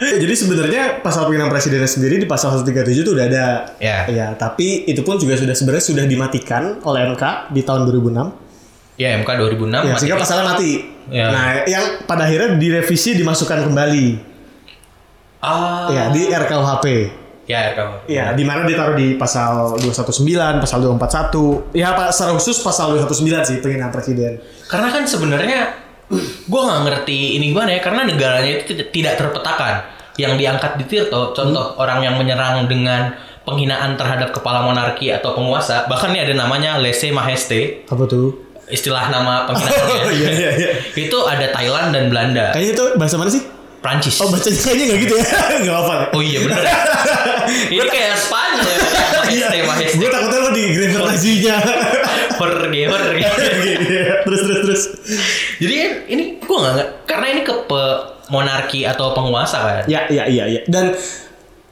Jadi 0.00 0.34
sebenarnya 0.34 1.04
pasal 1.04 1.28
penghinaan 1.28 1.52
presiden 1.52 1.84
sendiri 1.84 2.16
di 2.16 2.24
pasal 2.24 2.56
137 2.56 3.04
itu 3.04 3.10
udah 3.12 3.24
ada. 3.28 3.46
Ya. 3.76 4.08
Ya, 4.08 4.26
tapi 4.32 4.88
itu 4.88 5.04
pun 5.04 5.20
juga 5.20 5.36
sudah 5.36 5.52
sebenarnya 5.52 5.84
sudah 5.84 6.04
dimatikan 6.08 6.80
oleh 6.80 7.12
MK 7.12 7.52
di 7.52 7.60
tahun 7.60 7.84
2006. 7.84 8.44
Ya 8.94 9.18
MK 9.18 9.26
2006 9.26 9.68
Ya, 9.68 9.78
mati. 9.84 9.98
sehingga 10.00 10.16
pasalnya 10.16 10.44
mati. 10.54 10.70
Ya. 11.12 11.26
Nah, 11.28 11.46
yang 11.68 11.84
pada 12.08 12.24
akhirnya 12.24 12.56
direvisi 12.56 13.18
dimasukkan 13.20 13.68
kembali. 13.68 14.06
Ah. 15.44 15.92
Ya, 15.92 16.02
di 16.08 16.32
RKUHP. 16.32 16.86
Ya 17.44 17.70
RKUHP. 17.70 18.08
Ya, 18.08 18.32
di 18.32 18.40
mana 18.40 18.64
ditaruh 18.64 18.96
di 18.96 19.14
pasal 19.14 19.76
219, 19.76 20.64
pasal 20.64 20.80
241. 20.80 21.76
Ya, 21.76 21.92
Pak, 21.92 22.08
secara 22.08 22.32
khusus 22.32 22.56
pasal 22.58 22.96
219 22.96 23.44
sih 23.44 23.56
penghinaan 23.60 23.92
presiden. 23.92 24.40
Karena 24.64 24.88
kan 24.88 25.04
sebenarnya 25.04 25.76
gue 26.50 26.60
nggak 26.60 26.80
ngerti 26.84 27.36
ini 27.36 27.52
gimana 27.52 27.76
ya 27.76 27.80
karena 27.80 28.04
negaranya 28.04 28.64
itu 28.64 28.72
tidak- 28.88 29.16
terpetakan. 29.16 29.84
Yang 30.14 30.32
diangkat 30.38 30.72
di 30.78 30.84
Tirto, 30.86 31.34
contoh 31.34 31.74
orang 31.74 31.98
yang 32.00 32.14
menyerang 32.14 32.64
dengan 32.64 33.12
penghinaan 33.42 33.98
terhadap 33.98 34.30
kepala 34.30 34.62
monarki 34.62 35.10
atau 35.10 35.34
penguasa, 35.34 35.84
bahkan 35.84 36.14
ini 36.14 36.22
ada 36.22 36.34
namanya 36.38 36.78
lese 36.78 37.10
majeste, 37.10 37.82
Apa 37.90 38.06
tuh? 38.06 38.32
istilah 38.70 39.12
nama 39.12 39.44
penghinaannya. 39.44 40.00
Oh, 40.06 40.12
iya, 40.14 40.30
iya, 40.32 40.50
iya. 40.56 40.70
Itu 40.94 41.26
ada 41.26 41.50
Thailand 41.50 41.92
dan 41.92 42.08
Belanda, 42.08 42.54
Kayaknya 42.54 42.72
itu 42.72 42.84
bahasa 42.96 43.18
mana 43.18 43.28
sih? 43.28 43.42
Prancis. 43.84 44.16
Oh 44.18 44.32
bacanya 44.32 44.56
kayaknya 44.56 44.84
nggak 44.86 45.00
gitu 45.02 45.14
ya? 45.14 45.26
Nggak 45.62 45.76
apa 45.76 45.94
Oh 46.10 46.22
iya 46.24 46.38
bener. 46.40 46.56
ini 47.74 47.84
kayak 47.84 48.16
Spanyol 48.16 48.64
ya. 48.64 48.78
Majeste, 49.14 49.58
majeste. 49.62 49.96
Gue 49.96 50.08
takutnya 50.08 50.38
lo 50.40 50.50
di 50.50 50.64
grammar 50.72 51.00
Nazinya. 51.06 51.56
Jorge, 52.40 52.80
Jorge. 52.88 54.00
terus 54.24 54.40
terus 54.42 54.60
terus. 54.64 54.82
Jadi 55.58 55.74
ini 56.08 56.24
gue 56.38 56.56
nggak 56.56 56.74
karena 57.04 57.26
ini 57.28 57.40
ke 57.42 57.54
pe- 57.62 58.00
monarki 58.26 58.82
atau 58.82 59.12
penguasa 59.12 59.58
kan. 59.60 59.84
Ya 59.84 60.08
ya 60.08 60.24
iya 60.24 60.44
iya. 60.46 60.60
Dan 60.64 60.96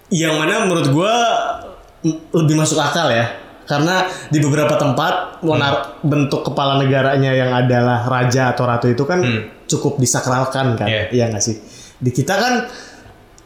yang 0.09 0.37
mana 0.37 0.63
menurut 0.63 0.87
gue 0.87 1.15
lebih 2.33 2.55
masuk 2.55 2.77
akal 2.77 3.09
ya. 3.09 3.25
Karena 3.63 4.05
di 4.29 4.37
beberapa 4.37 4.75
tempat 4.75 5.41
monar 5.41 5.97
bentuk 6.03 6.45
kepala 6.45 6.77
negaranya 6.77 7.31
yang 7.31 7.49
adalah 7.49 8.05
raja 8.05 8.53
atau 8.53 8.67
ratu 8.67 8.87
itu 8.87 9.03
kan 9.03 9.23
Hmm. 9.23 9.49
cukup 9.65 9.97
disakralkan 9.97 10.77
kan. 10.77 10.85
Iya. 10.85 11.09
Iya 11.09 11.25
nggak 11.31 11.41
sih? 11.41 11.57
Di 12.03 12.11
kita 12.11 12.35
kan 12.35 12.55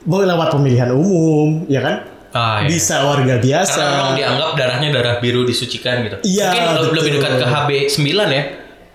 boleh 0.02 0.24
lewat 0.24 0.48
pemilihan 0.50 0.90
umum, 0.90 1.68
ya 1.68 1.84
kan? 1.84 1.96
Ah, 2.32 2.60
iya. 2.60 2.68
Bisa 2.68 3.04
warga 3.04 3.36
biasa. 3.36 3.76
Karena 3.76 3.96
memang 3.96 4.16
dianggap 4.16 4.50
darahnya 4.56 4.88
darah 4.92 5.16
biru 5.20 5.44
disucikan 5.44 6.04
gitu. 6.04 6.16
Iya, 6.24 6.48
Mungkin 6.48 6.62
lebih- 6.64 6.96
lebih 6.96 7.10
betul. 7.12 7.22
dekat 7.22 7.32
ke 7.36 7.46
HB 7.46 7.70
9 7.88 8.28
ya. 8.28 8.42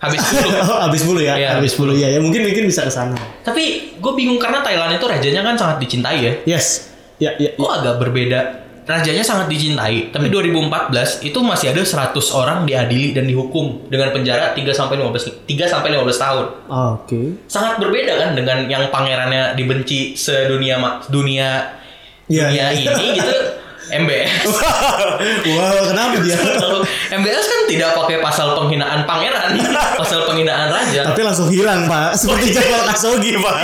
HB 0.01 0.13
10. 0.17 0.49
oh, 0.73 0.79
habis 0.81 1.01
10 1.01 1.21
ya? 1.21 1.33
Iya, 1.37 1.49
habis 1.57 1.71
10 1.73 1.93
ya. 1.95 2.07
Ya 2.09 2.19
mungkin 2.21 2.41
mungkin 2.41 2.63
bisa 2.65 2.81
ke 2.81 2.93
sana. 2.93 3.17
Tapi 3.41 3.93
gue 3.97 4.13
bingung 4.13 4.37
karena 4.37 4.61
Thailand 4.61 4.93
itu 4.93 5.05
rajanya 5.05 5.41
kan 5.41 5.55
sangat 5.57 5.77
dicintai 5.77 6.17
ya. 6.21 6.33
Yes. 6.45 6.89
Ya 7.21 7.33
ya. 7.37 7.53
Kok 7.53 7.69
agak 7.81 7.95
berbeda. 8.01 8.60
Rajanya 8.81 9.21
sangat 9.21 9.45
dicintai, 9.45 10.09
tapi 10.09 10.25
Hmm. 10.27 10.33
2014 10.67 11.21
itu 11.21 11.37
masih 11.39 11.69
ada 11.69 11.79
100 11.79 12.33
orang 12.33 12.65
diadili 12.65 13.13
dan 13.13 13.23
dihukum 13.23 13.85
dengan 13.87 14.09
penjara 14.09 14.51
3 14.51 14.73
sampai 14.73 14.97
15 14.97 15.45
3 15.45 15.63
sampai 15.63 15.91
15 15.91 16.17
tahun. 16.17 16.45
Ah, 16.65 16.97
Oke. 16.97 17.37
Sangat 17.45 17.77
berbeda 17.77 18.17
kan 18.17 18.29
dengan 18.33 18.65
yang 18.65 18.89
pangerannya 18.89 19.53
dibenci 19.53 20.13
sedunia 20.13 20.81
dunia 21.07 21.77
Iya, 22.25 22.47
dunia 22.47 22.65
iya. 22.73 22.91
ini 22.91 23.05
gitu. 23.15 23.35
MBS. 23.89 24.45
Wow, 25.51 25.93
kenapa 25.93 26.17
dia? 26.21 26.37
MBS 27.19 27.45
kan 27.45 27.61
tidak 27.69 27.89
pakai 27.97 28.17
pasal 28.21 28.53
penghinaan 28.57 29.05
pangeran, 29.05 29.57
pasal 30.01 30.25
penghinaan 30.29 30.69
raja. 30.69 31.11
Tapi 31.11 31.21
langsung 31.21 31.49
hilang, 31.49 31.85
Pak. 31.89 32.17
Seperti 32.17 32.53
Jabal 32.53 32.81
Khashoggi, 32.89 33.37
Pak. 33.41 33.57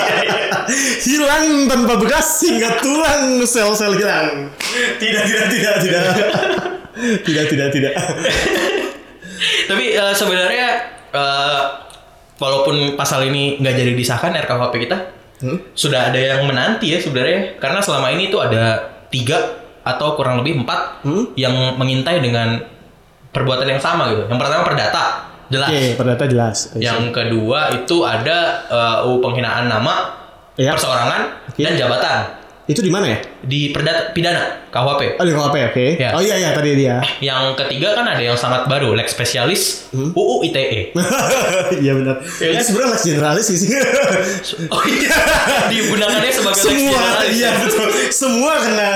hilang 1.05 1.69
tanpa 1.69 1.93
bekas 1.97 2.27
hingga 2.43 2.81
tulang 2.81 3.41
sel-sel 3.45 3.97
hilang. 3.97 4.51
Tidak, 4.99 5.23
tidak, 5.25 5.45
tidak, 5.53 5.75
tidak. 5.81 6.03
tidak, 7.23 7.45
tidak, 7.49 7.67
tidak. 7.71 7.93
Tapi 9.69 9.85
eh, 9.95 10.13
sebenarnya 10.13 10.67
eh, 11.13 11.61
walaupun 12.37 12.97
pasal 12.99 13.25
ini 13.25 13.57
nggak 13.61 13.75
jadi 13.75 13.91
disahkan 13.93 14.33
RKUHP 14.33 14.75
kita, 14.89 14.97
Hmm? 15.37 15.69
sudah 15.77 16.09
ada 16.09 16.17
yang 16.17 16.49
menanti 16.49 16.89
ya 16.89 16.97
sebenarnya 16.97 17.61
karena 17.61 17.77
selama 17.77 18.09
ini 18.09 18.33
tuh 18.33 18.41
ada 18.41 18.89
tiga 19.13 19.66
atau 19.87 20.13
kurang 20.13 20.41
lebih 20.41 20.59
empat 20.59 21.01
Hmm? 21.01 21.31
yang 21.33 21.53
mengintai 21.75 22.19
dengan 22.19 22.59
perbuatan 23.29 23.67
yang 23.67 23.79
sama 23.79 24.09
gitu. 24.09 24.27
Yang 24.27 24.39
pertama 24.39 24.61
perdata 24.63 25.03
jelas. 25.47 25.69
Oke, 25.69 25.83
perdata 25.95 26.23
jelas. 26.25 26.57
Yang 26.75 27.01
kedua 27.09 27.59
itu 27.71 27.97
ada 28.01 28.37
UU 29.01 29.19
penghinaan 29.19 29.65
nama, 29.65 29.95
Ya. 30.57 30.73
perseorangan 30.73 31.47
Oke. 31.47 31.61
dan 31.61 31.73
jabatan 31.73 32.17
Itu 32.67 32.79
di 32.79 32.91
mana 32.91 33.07
ya? 33.07 33.19
di 33.39 33.71
perdata 33.71 34.11
pidana 34.11 34.67
KUHP. 34.67 35.15
Oh, 35.15 35.23
di 35.23 35.31
KUHP, 35.31 35.55
oke. 35.71 35.85
Ya. 35.95 36.11
Oh 36.11 36.19
iya, 36.19 36.35
iya, 36.35 36.51
tadi 36.51 36.75
dia. 36.75 36.99
Yang 37.17 37.55
ketiga 37.55 37.95
kan 37.95 38.03
ada 38.05 38.19
yang 38.19 38.35
sangat 38.35 38.67
baru, 38.67 38.91
lex 38.91 39.15
spesialis 39.15 39.87
Hmm? 39.89 40.11
UU 40.11 40.43
ITE. 40.45 40.91
Iya 41.79 41.95
benar. 41.95 42.19
Iya 42.37 42.49
kan? 42.53 42.61
sebenarnya 42.61 42.89
lex 42.91 43.01
generalis 43.03 43.45
sih. 43.47 43.71
Oh 44.67 44.83
iya, 44.83 45.15
digunakannya 45.71 46.27
sebagai 46.29 46.59
lex 46.59 46.67
Semua, 46.67 46.91
generalis. 46.91 47.31
iya 47.33 47.49
betul. 47.55 47.87
Semua 48.09 48.53
kena 48.59 48.89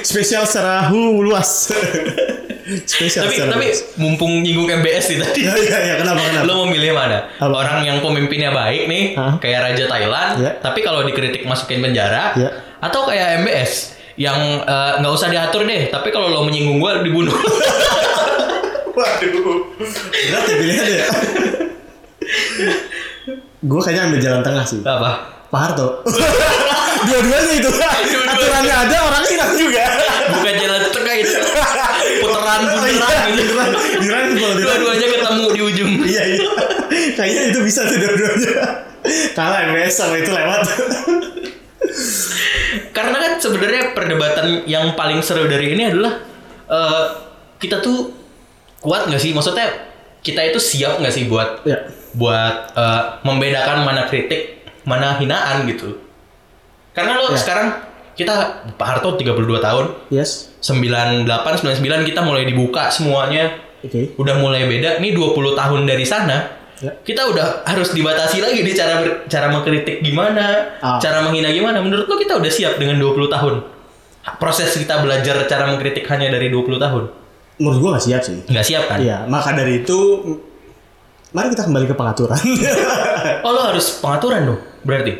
spesial 0.00 0.42
secara 0.46 0.86
hu 0.86 1.18
luas. 1.18 1.74
spesial 2.86 3.26
Tapi 3.26 3.34
tapi 3.40 3.66
luas. 3.66 3.80
mumpung 3.96 4.44
nyinggung 4.44 4.68
MBS 4.70 5.04
nih 5.08 5.18
tadi. 5.18 5.40
Iya, 5.42 5.54
iya, 5.56 5.78
iya. 5.80 5.94
Kenapa, 5.98 6.20
kenapa? 6.22 6.44
Lo 6.44 6.52
mau 6.54 6.68
milih 6.68 6.92
mana? 6.92 7.18
Apa? 7.34 7.50
Orang 7.56 7.80
yang 7.82 7.98
pemimpinnya 7.98 8.52
baik 8.52 8.86
nih, 8.86 9.02
Hah? 9.16 9.34
kayak 9.38 9.58
Raja 9.64 9.84
Thailand, 9.86 10.32
Iya. 10.38 10.52
tapi 10.60 10.84
kalau 10.84 11.00
dikritik 11.02 11.42
masukin 11.42 11.80
penjara, 11.80 12.36
Iya. 12.36 12.50
Atau 12.78 13.06
kayak 13.06 13.42
MBS 13.42 13.98
yang 14.18 14.62
eh, 14.62 14.92
nggak 14.98 15.12
usah 15.14 15.28
diatur 15.30 15.62
deh, 15.62 15.90
tapi 15.90 16.10
kalau 16.10 16.30
lo 16.30 16.42
menyinggung 16.46 16.82
gua 16.82 16.98
dibunuh. 17.02 17.34
Waduh. 18.98 19.78
Berat 19.78 20.44
ya 20.50 20.54
pilihannya 20.58 20.94
ya. 20.98 21.06
Gue 23.58 23.80
kayaknya 23.82 24.02
ambil 24.10 24.20
jalan 24.22 24.40
tengah 24.42 24.64
sih. 24.66 24.80
Apa? 24.82 25.10
Pak 25.48 25.60
Harto. 25.62 26.02
Dua-duanya 27.08 27.52
itu. 27.62 27.70
Aturannya 27.70 28.74
ada, 28.74 28.96
orangnya 29.06 29.30
hilang 29.30 29.52
juga. 29.54 29.84
Bukan 30.34 30.54
jalan 30.58 30.82
tengah 30.90 31.14
itu. 31.14 31.38
Putaran 32.26 32.60
Oh, 32.68 32.86
iya. 32.90 33.24
dirang, 33.38 34.26
kalau 34.34 34.54
dirang. 34.58 34.78
Dua-duanya 34.82 35.06
ketemu 35.14 35.44
di 35.54 35.60
ujung. 35.62 35.92
Iya, 36.02 36.22
iya. 36.26 36.42
Kayaknya 37.14 37.42
itu 37.54 37.58
bisa 37.62 37.80
tuh 37.86 37.96
dua-duanya. 38.02 38.50
Kalah 39.38 39.58
MBS 39.70 39.94
sama 39.94 40.18
itu 40.18 40.30
lewat. 40.34 40.60
Karena 42.98 43.16
kan 43.16 43.32
sebenarnya 43.38 43.94
perdebatan 43.94 44.46
yang 44.66 44.90
paling 44.92 45.22
seru 45.22 45.46
dari 45.46 45.78
ini 45.78 45.86
adalah 45.86 46.18
eh, 46.66 47.04
kita 47.56 47.78
tuh 47.78 48.10
kuat 48.78 49.06
nggak 49.06 49.22
sih? 49.22 49.30
Maksudnya 49.30 49.70
kita 50.18 50.42
itu 50.44 50.58
siap 50.58 50.98
nggak 50.98 51.14
sih 51.14 51.30
buat 51.30 51.62
ya. 51.62 51.78
buat 52.12 52.74
eh, 52.74 53.02
membedakan 53.22 53.86
mana 53.86 54.10
kritik, 54.10 54.66
mana 54.82 55.14
hinaan 55.16 55.62
gitu. 55.64 55.94
Karena 56.90 57.14
lo 57.14 57.30
Ya. 57.30 57.38
sekarang 57.38 57.68
kita 58.18 58.34
Pak 58.74 58.86
Harto 58.98 59.14
32 59.14 59.30
tahun, 59.62 59.94
Yes. 60.10 60.50
98 60.58 61.22
99 61.62 62.02
kita 62.02 62.20
mulai 62.20 62.42
dibuka 62.42 62.90
semuanya. 62.90 63.54
Oke. 63.78 64.10
Udah 64.18 64.42
mulai 64.42 64.66
beda. 64.66 64.98
Nih 64.98 65.14
20 65.14 65.54
tahun 65.54 65.86
dari 65.86 66.02
sana. 66.02 66.57
Ya. 66.78 66.94
Kita 66.96 67.26
udah 67.26 67.64
harus 67.64 67.90
dibatasi 67.90 68.38
lagi 68.38 68.62
di 68.62 68.70
cara 68.70 69.02
ber- 69.02 69.26
cara 69.26 69.50
mengkritik 69.50 69.98
gimana, 69.98 70.78
Ah. 70.78 70.98
cara 70.98 71.22
menghina 71.22 71.50
gimana. 71.50 71.78
Menurut 71.78 72.06
lo 72.06 72.14
kita 72.14 72.38
udah 72.38 72.46
siap 72.48 72.78
dengan 72.78 72.96
20 72.96 73.26
tahun? 73.26 73.66
Proses 74.36 74.70
kita 74.72 75.00
belajar 75.00 75.42
cara 75.44 75.66
mengkritik 75.66 76.06
hanya 76.06 76.30
dari 76.30 76.46
20 76.46 76.76
tahun. 76.76 77.10
Menurut 77.58 77.78
gue 77.78 77.90
gak 77.90 78.04
siap 78.04 78.20
sih. 78.22 78.38
Nggak 78.44 78.62
siap 78.62 78.82
kan? 78.86 78.98
Iya, 79.00 79.24
maka 79.24 79.50
dari 79.52 79.82
itu 79.82 79.98
mari 81.28 81.50
kita 81.50 81.64
kembali 81.64 81.86
ke 81.86 81.94
pengaturan. 81.94 82.38
Oh 83.38 83.50
lo 83.50 83.60
harus 83.64 83.98
pengaturan 83.98 84.46
dong 84.46 84.60
berarti. 84.80 85.18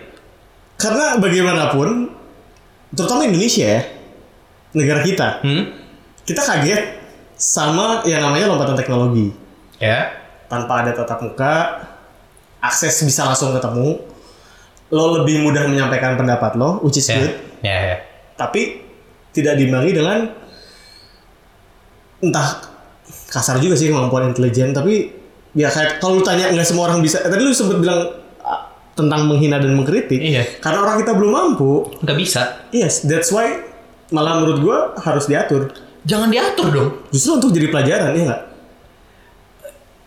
Karena 0.77 1.19
bagaimanapun, 1.19 2.15
terutama 2.91 3.27
Indonesia 3.27 3.67
ya, 3.69 3.83
negara 4.73 5.03
kita, 5.03 5.43
Hmm? 5.43 5.75
kita 6.23 6.39
kaget 6.39 6.83
sama 7.35 8.03
yang 8.05 8.23
namanya 8.23 8.47
lompatan 8.47 8.75
teknologi. 8.75 9.35
Ya. 9.77 10.18
Tanpa 10.49 10.81
ada 10.81 10.93
tatap 10.93 11.21
muka, 11.21 11.85
akses 12.59 12.99
bisa 13.03 13.23
langsung 13.23 13.53
ketemu, 13.53 14.01
lo 14.89 15.21
lebih 15.21 15.41
mudah 15.41 15.65
menyampaikan 15.65 16.17
pendapat 16.17 16.57
lo, 16.57 16.81
which 16.81 16.97
is 16.97 17.05
Ya. 17.05 17.17
good, 17.19 17.33
Ya, 17.61 17.77
ya. 17.85 17.97
tapi 18.35 18.81
tidak 19.31 19.55
diimbangi 19.55 19.93
dengan 19.93 20.19
entah 22.19 22.65
kasar 23.29 23.59
juga 23.59 23.75
sih 23.75 23.87
kemampuan 23.87 24.27
intelijen 24.27 24.73
tapi 24.73 25.15
ya 25.53 25.69
kayak 25.69 25.99
kalau 25.99 26.19
lu 26.19 26.25
tanya 26.25 26.51
nggak 26.51 26.65
semua 26.65 26.87
orang 26.87 26.99
bisa 26.99 27.21
tadi 27.21 27.39
lu 27.39 27.53
sempat 27.53 27.79
bilang 27.79 28.11
ah, 28.41 28.67
tentang 28.93 29.27
menghina 29.27 29.57
dan 29.57 29.73
mengkritik 29.73 30.19
Iya. 30.19 30.59
karena 30.59 30.83
orang 30.83 30.97
kita 30.99 31.13
belum 31.13 31.31
mampu 31.31 31.95
Nggak 32.01 32.17
bisa. 32.17 32.43
yes 32.69 33.05
that's 33.05 33.31
why 33.31 33.63
malah 34.09 34.39
menurut 34.39 34.59
gua 34.59 34.79
harus 34.99 35.27
diatur 35.27 35.71
Jangan 36.03 36.27
diatur 36.29 36.67
dong. 36.69 36.91
justru 37.11 37.37
untuk 37.37 37.51
jadi 37.51 37.69
pelajaran 37.69 38.11
ya 38.13 38.23
nggak 38.25 38.43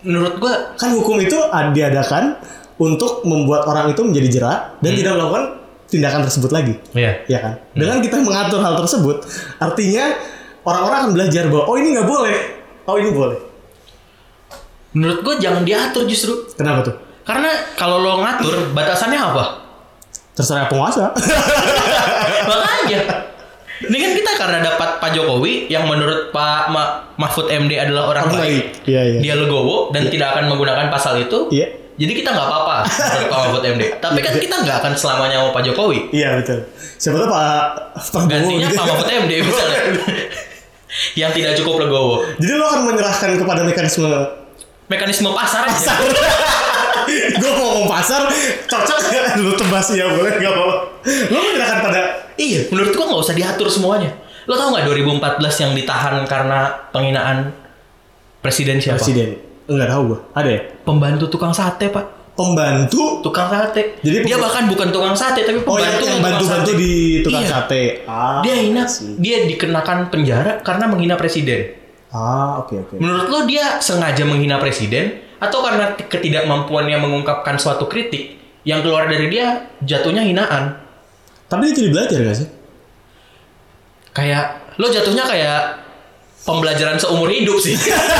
Menurut 0.02 0.34
gua 0.38 0.54
kan 0.74 0.90
hukum 0.92 1.18
itu 1.18 1.38
ad- 1.48 1.72
diadakan 1.72 2.38
untuk 2.76 3.22
membuat 3.24 3.64
orang 3.64 3.90
itu 3.90 4.02
menjadi 4.02 4.28
jerak 4.32 4.60
dan 4.80 4.92
tidak 4.92 5.14
melakukan 5.14 5.44
tindakan 5.86 6.22
tersebut 6.24 6.50
lagi 6.50 6.74
Iya. 6.92 7.22
ya 7.26 7.38
kan 7.38 7.54
dengan 7.72 8.00
kita 8.00 8.18
mengatur 8.18 8.58
hal 8.58 8.74
tersebut 8.76 9.22
artinya 9.58 10.16
orang-orang 10.62 10.98
akan 11.00 11.12
belajar 11.14 11.44
bahwa 11.46 11.64
oh 11.66 11.76
ini 11.76 11.88
nggak 11.92 12.08
boleh 12.08 12.38
oh 12.84 12.96
ini 12.96 13.12
boleh 13.12 13.40
Menurut 14.92 15.20
gua 15.22 15.36
jangan 15.38 15.62
diatur 15.62 16.04
justru. 16.04 16.34
kenapa 16.52 16.84
tuh 16.84 16.96
Karena 17.22 17.48
kalau 17.74 18.00
lo 18.00 18.18
ngatur 18.20 18.72
batasannya 18.72 19.20
apa? 19.20 19.44
terserah 20.32 20.66
penguasa 20.66 21.12
Makanya. 22.50 23.02
Ini 23.82 23.98
kan 23.98 24.12
kita 24.14 24.32
karena 24.36 24.58
dapat 24.62 24.90
Pak 24.98 25.10
Jokowi 25.12 25.66
yang 25.68 25.86
menurut 25.86 26.30
Pak 26.30 26.70
Ma- 26.70 27.10
Mahfud 27.16 27.48
MD 27.48 27.76
adalah 27.76 28.10
orang, 28.10 28.30
baik. 28.32 28.86
Iya, 28.86 29.02
iya. 29.08 29.20
Dia 29.20 29.34
legowo 29.36 29.90
dan 29.90 30.06
tidak 30.08 30.34
akan 30.34 30.48
menggunakan 30.48 30.88
pasal 30.88 31.18
itu. 31.18 31.50
Iya. 31.50 31.68
Jadi 31.92 32.14
kita 32.16 32.30
nggak 32.30 32.48
apa-apa 32.48 32.76
menurut 32.88 33.28
Pak 33.28 33.40
Mahfud 33.42 33.64
MD. 33.68 33.82
Tapi 33.96 34.20
kan 34.20 34.34
kita 34.36 34.56
nggak 34.60 34.78
akan 34.80 34.94
selamanya 34.96 35.36
sama 35.38 35.50
Pak 35.52 35.64
Jokowi. 35.64 36.00
iya 36.10 36.34
betul 36.36 36.66
siapa 36.96 37.18
tahu 37.18 37.30
pak 37.30 37.66
pak 38.08 38.22
Gantinya 38.28 38.58
gitu. 38.64 38.78
Pak 38.78 38.86
Mahfud 38.88 39.10
MD 39.12 39.32
misalnya. 39.44 39.82
yang 41.14 41.32
tidak 41.32 41.54
cukup 41.56 41.82
legowo. 41.82 42.22
jadi 42.38 42.54
lo 42.54 42.66
akan 42.68 42.82
menyerahkan 42.88 43.30
kepada 43.36 43.62
mekanisme 43.62 44.06
Mekanisme 44.86 45.30
pasar 45.32 45.64
aja. 45.66 45.94
gue 47.34 47.52
mau 47.52 47.66
ngomong 47.74 47.90
pasar 47.90 48.22
cocok 48.64 48.98
nggak 49.02 49.26
lu 49.40 49.52
tebas 49.54 49.88
ya 49.92 50.06
boleh 50.08 50.32
nggak 50.34 50.52
apa 50.52 50.64
lo 51.28 51.38
menyerahkan 51.40 51.80
pada 51.82 52.02
Iya, 52.34 52.66
menurut 52.68 52.90
gua 52.92 53.06
nggak 53.06 53.22
usah 53.22 53.36
diatur 53.36 53.70
semuanya. 53.70 54.10
Lo 54.44 54.56
tau 54.56 54.74
nggak 54.74 54.82
2014 54.84 55.22
yang 55.60 55.72
ditahan 55.74 56.26
karena 56.26 56.60
penghinaan 56.90 57.54
presiden 58.40 58.78
siapa? 58.78 58.98
presiden 58.98 59.38
nggak 59.64 59.88
tahu 59.88 60.02
gue 60.10 60.20
ada 60.34 60.50
ya 60.50 60.62
Pembantu 60.82 61.30
tukang 61.30 61.54
sate 61.54 61.88
pak. 61.88 62.02
pembantu 62.34 63.22
Tukang 63.22 63.48
sate. 63.48 64.02
Jadi 64.02 64.26
dia 64.26 64.36
bahkan 64.36 64.66
bukan 64.66 64.90
tukang 64.90 65.14
sate 65.14 65.44
tapi 65.44 65.62
oh 65.62 65.78
yang, 65.78 65.94
pembantu 65.94 66.02
yang 66.02 66.18
tukang 66.18 66.24
bantu-bantu 66.26 66.66
sate. 66.68 66.80
di 66.80 66.94
tukang 67.22 67.40
Iya. 67.40 67.50
sate 67.52 67.82
ah 68.04 68.40
Dia 68.42 68.56
hina, 68.58 68.84
dia 69.16 69.38
dikenakan 69.46 69.98
penjara 70.10 70.52
karena 70.60 70.86
menghina 70.88 71.16
presiden. 71.16 71.78
ah 72.10 72.60
oke 72.60 72.74
oke 72.80 72.94
Menurut 72.98 73.28
lo 73.28 73.40
dia 73.46 73.78
sengaja 73.78 74.24
menghina 74.24 74.58
presiden 74.58 75.22
atau 75.42 75.60
karena 75.66 75.98
ketidakmampuannya 75.98 77.02
mengungkapkan 77.02 77.58
suatu 77.58 77.90
kritik 77.90 78.38
yang 78.62 78.86
keluar 78.86 79.10
dari 79.10 79.26
dia 79.28 79.66
jatuhnya 79.82 80.22
hinaan? 80.22 80.78
tapi 81.50 81.74
itu 81.74 81.90
belajar 81.92 82.22
gak 82.22 82.38
sih 82.38 82.50
Kayak 84.12 84.76
lo 84.76 84.92
jatuhnya 84.92 85.24
kayak 85.24 85.60
pembelajaran 86.44 87.00
seumur 87.00 87.32
hidup 87.32 87.56
sih. 87.64 87.76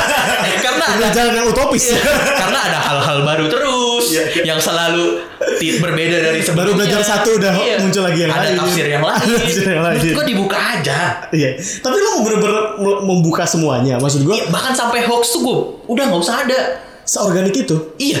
karena 0.64 0.84
ada 0.84 0.96
pembelajaran 0.96 1.32
yang 1.36 1.46
utopis 1.52 1.84
Iya, 1.92 2.00
karena 2.38 2.58
ada 2.64 2.78
hal-hal 2.80 3.18
baru 3.28 3.44
terus 3.52 4.04
Iya, 4.08 4.24
iya. 4.32 4.42
yang 4.52 4.60
selalu 4.60 5.20
berbeda 5.62 6.16
dari 6.32 6.40
sebelumnya. 6.40 6.64
Baru 6.64 6.72
belajar 6.80 7.00
satu 7.04 7.28
udah 7.38 7.52
muncul 7.80 8.02
lagi 8.04 8.20
yang 8.24 8.32
ada 8.32 8.48
lain. 8.50 8.58
tafsir 8.58 8.86
yang 8.88 9.04
lain. 9.04 9.20
Ada 9.20 9.34
tafsir 9.36 9.66
yang 9.68 9.84
lain. 9.84 9.96
Menurut 10.00 10.16
gua 10.16 10.24
dibuka 10.26 10.58
aja. 10.58 10.98
Iya, 11.32 11.50
tapi 11.80 11.96
lo 12.00 12.08
mau 12.18 12.22
bener-bener 12.24 12.56
mau 12.80 12.94
membuka 13.04 13.44
semuanya. 13.44 13.96
Maksud 14.00 14.24
gue, 14.26 14.36
Bahkan 14.48 14.72
sampai 14.72 15.04
hoax 15.06 15.32
tuh 15.36 15.40
gua 15.44 15.58
udah 15.88 16.04
nggak 16.08 16.20
usah 16.20 16.36
ada. 16.44 16.60
Seorganik 17.04 17.54
itu, 17.56 17.76
Iya. 17.96 18.20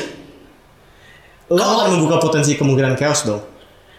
lo 1.48 1.56
Kalau- 1.56 1.78
akan 1.84 1.90
membuka 1.96 2.16
potensi 2.18 2.56
kemungkinan 2.56 2.96
chaos 2.96 3.24
dong. 3.24 3.42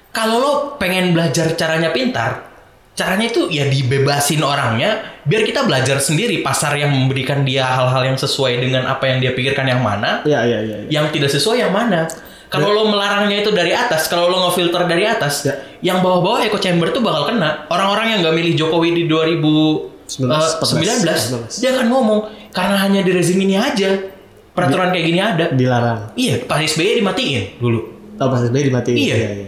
Kalau 0.09 0.35
lo 0.37 0.51
pengen 0.77 1.13
belajar 1.13 1.53
caranya 1.53 1.89
pintar, 1.89 2.49
caranya 2.93 3.25
itu 3.25 3.49
ya 3.49 3.65
dibebasin 3.65 4.41
orangnya 4.41 5.01
biar 5.25 5.41
kita 5.41 5.65
belajar 5.65 5.97
sendiri 5.97 6.45
pasar 6.45 6.77
yang 6.77 6.93
memberikan 6.93 7.41
dia 7.41 7.65
hal-hal 7.65 8.05
yang 8.05 8.17
sesuai 8.17 8.61
dengan 8.61 8.85
apa 8.85 9.09
yang 9.09 9.17
dia 9.17 9.33
pikirkan 9.33 9.65
yang 9.65 9.81
mana 9.81 10.21
Iya, 10.21 10.45
iya, 10.45 10.59
iya. 10.61 10.75
iya. 10.85 10.89
yang 10.91 11.09
tidak 11.09 11.33
sesuai 11.33 11.65
yang 11.65 11.73
mana 11.73 12.05
kalau 12.53 12.69
lo 12.69 12.85
melarangnya 12.85 13.41
itu 13.41 13.49
dari 13.49 13.73
atas 13.73 14.05
kalau 14.05 14.29
lo 14.29 14.45
ngefilter 14.45 14.85
dari 14.85 15.09
atas 15.09 15.41
Ya. 15.41 15.57
yang 15.81 16.05
bawah-bawah 16.05 16.45
echo 16.45 16.61
chamber 16.61 16.93
tuh 16.93 17.01
bakal 17.01 17.33
kena 17.33 17.65
orang-orang 17.73 18.13
yang 18.13 18.19
nggak 18.21 18.35
milih 18.37 18.53
Jokowi 18.61 18.93
di 18.93 19.03
2019 19.09 20.61
14. 20.61 21.57
dia 21.57 21.73
akan 21.73 21.87
ngomong 21.89 22.19
karena 22.53 22.77
hanya 22.77 23.01
di 23.01 23.09
rezim 23.09 23.41
ini 23.41 23.57
aja 23.57 24.12
peraturan 24.53 24.89
kayak 24.89 25.05
gini 25.05 25.19
ada 25.19 25.45
Dilarang. 25.49 25.99
iya 26.13 26.37
Pak 26.39 26.57
SBY 26.63 26.99
dimatiin 26.99 27.43
dulu 27.57 27.81
Oh, 28.13 28.29
pas 28.29 28.39
SBY 28.39 28.69
dimatiin. 28.69 28.95
Iya. 28.95 29.15
iya, 29.15 29.29
iya. 29.33 29.47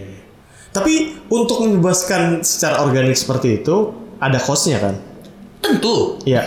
Tapi 0.72 0.94
untuk 1.28 1.62
membebaskan 1.62 2.42
secara 2.42 2.82
organik 2.82 3.14
seperti 3.14 3.62
itu, 3.62 3.76
ada 4.18 4.36
cost-nya 4.36 4.82
kan? 4.82 4.98
tentu 5.62 6.18
Iya. 6.22 6.44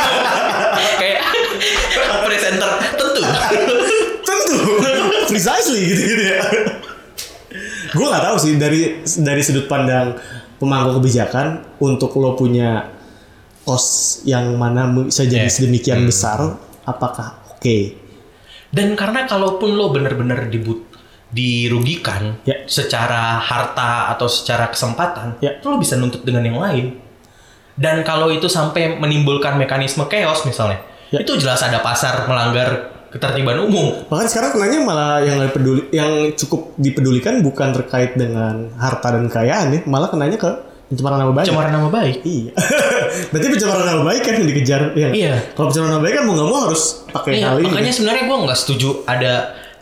kayak 1.00 1.20
presenter 2.24 2.70
tentu 2.92 3.22
Tentu. 4.28 4.56
Precisely 5.26 5.80
gitu-gitu 5.86 6.24
ya. 6.28 6.40
gue 7.90 8.06
nggak 8.06 8.22
tahu 8.22 8.36
sih 8.38 8.54
dari 8.54 8.80
dari 9.02 9.42
sudut 9.42 9.66
pandang 9.66 10.14
pemangku 10.56 11.00
kebijakan 11.00 11.46
untuk 11.78 12.14
lo 12.14 12.32
punya 12.32 12.86
cost 13.62 14.22
yang 14.22 14.54
mana 14.54 14.86
bisa 14.86 15.24
jadi 15.24 15.48
Yeah. 15.48 15.50
sedemikian 15.50 16.04
besar, 16.04 16.38
apakah 16.84 17.39
oke? 17.60 17.78
Dan 18.72 18.96
karena 18.96 19.28
kalaupun 19.28 19.76
lo 19.76 19.92
bener-bener 19.92 20.48
dibut 20.48 20.88
dirugikan 21.30 22.42
Ya. 22.42 22.66
secara 22.66 23.38
harta 23.38 24.10
atau 24.10 24.26
secara 24.26 24.66
kesempatan, 24.72 25.38
Ya. 25.38 25.60
lo 25.62 25.78
bisa 25.78 25.94
nuntut 25.94 26.24
dengan 26.26 26.42
yang 26.42 26.58
lain. 26.58 26.98
Dan 27.78 28.02
kalau 28.02 28.32
itu 28.34 28.50
sampai 28.50 28.98
menimbulkan 28.98 29.54
mekanisme 29.54 30.08
chaos 30.10 30.42
misalnya, 30.42 30.82
Ya. 31.14 31.22
itu 31.22 31.38
jelas 31.38 31.62
ada 31.62 31.78
pasar 31.84 32.26
melanggar 32.26 32.90
ketertiban 33.10 33.58
umum. 33.62 34.06
Bahkan 34.10 34.26
sekarang 34.26 34.50
kenanya 34.58 34.78
malah 34.82 35.14
yang 35.22 35.38
lebih 35.38 35.54
peduli, 35.54 35.82
yang 35.90 36.30
cukup 36.34 36.74
dipedulikan 36.78 37.42
bukan 37.42 37.74
terkait 37.74 38.14
dengan 38.14 38.70
harta 38.78 39.14
dan 39.14 39.26
kekayaan 39.30 39.66
ya, 39.74 39.80
malah 39.86 40.10
kenanya 40.10 40.38
ke 40.38 40.50
pencemaran 40.90 41.18
nama 41.22 41.32
baik. 41.32 41.46
Cemaran 41.46 41.70
nama 41.70 41.88
baik. 41.88 42.16
Iya. 42.26 42.50
Berarti 43.30 43.46
pencemaran 43.46 43.84
nama 43.86 44.02
baik 44.02 44.20
kan 44.20 44.32
yang 44.36 44.46
dikejar. 44.50 44.80
Ya. 44.98 45.08
Iya. 45.14 45.34
Kalau 45.54 45.66
pencemaran 45.70 45.92
nama 45.94 46.02
baik 46.02 46.14
kan 46.18 46.24
mau 46.26 46.34
nggak 46.34 46.48
mau 46.50 46.60
harus 46.66 46.82
pakai 47.08 47.30
Iya, 47.38 47.46
hal 47.46 47.56
ini. 47.62 47.66
makanya 47.70 47.92
sebenarnya 47.94 48.22
gue 48.26 48.36
nggak 48.42 48.58
setuju 48.58 48.88
ada 49.06 49.32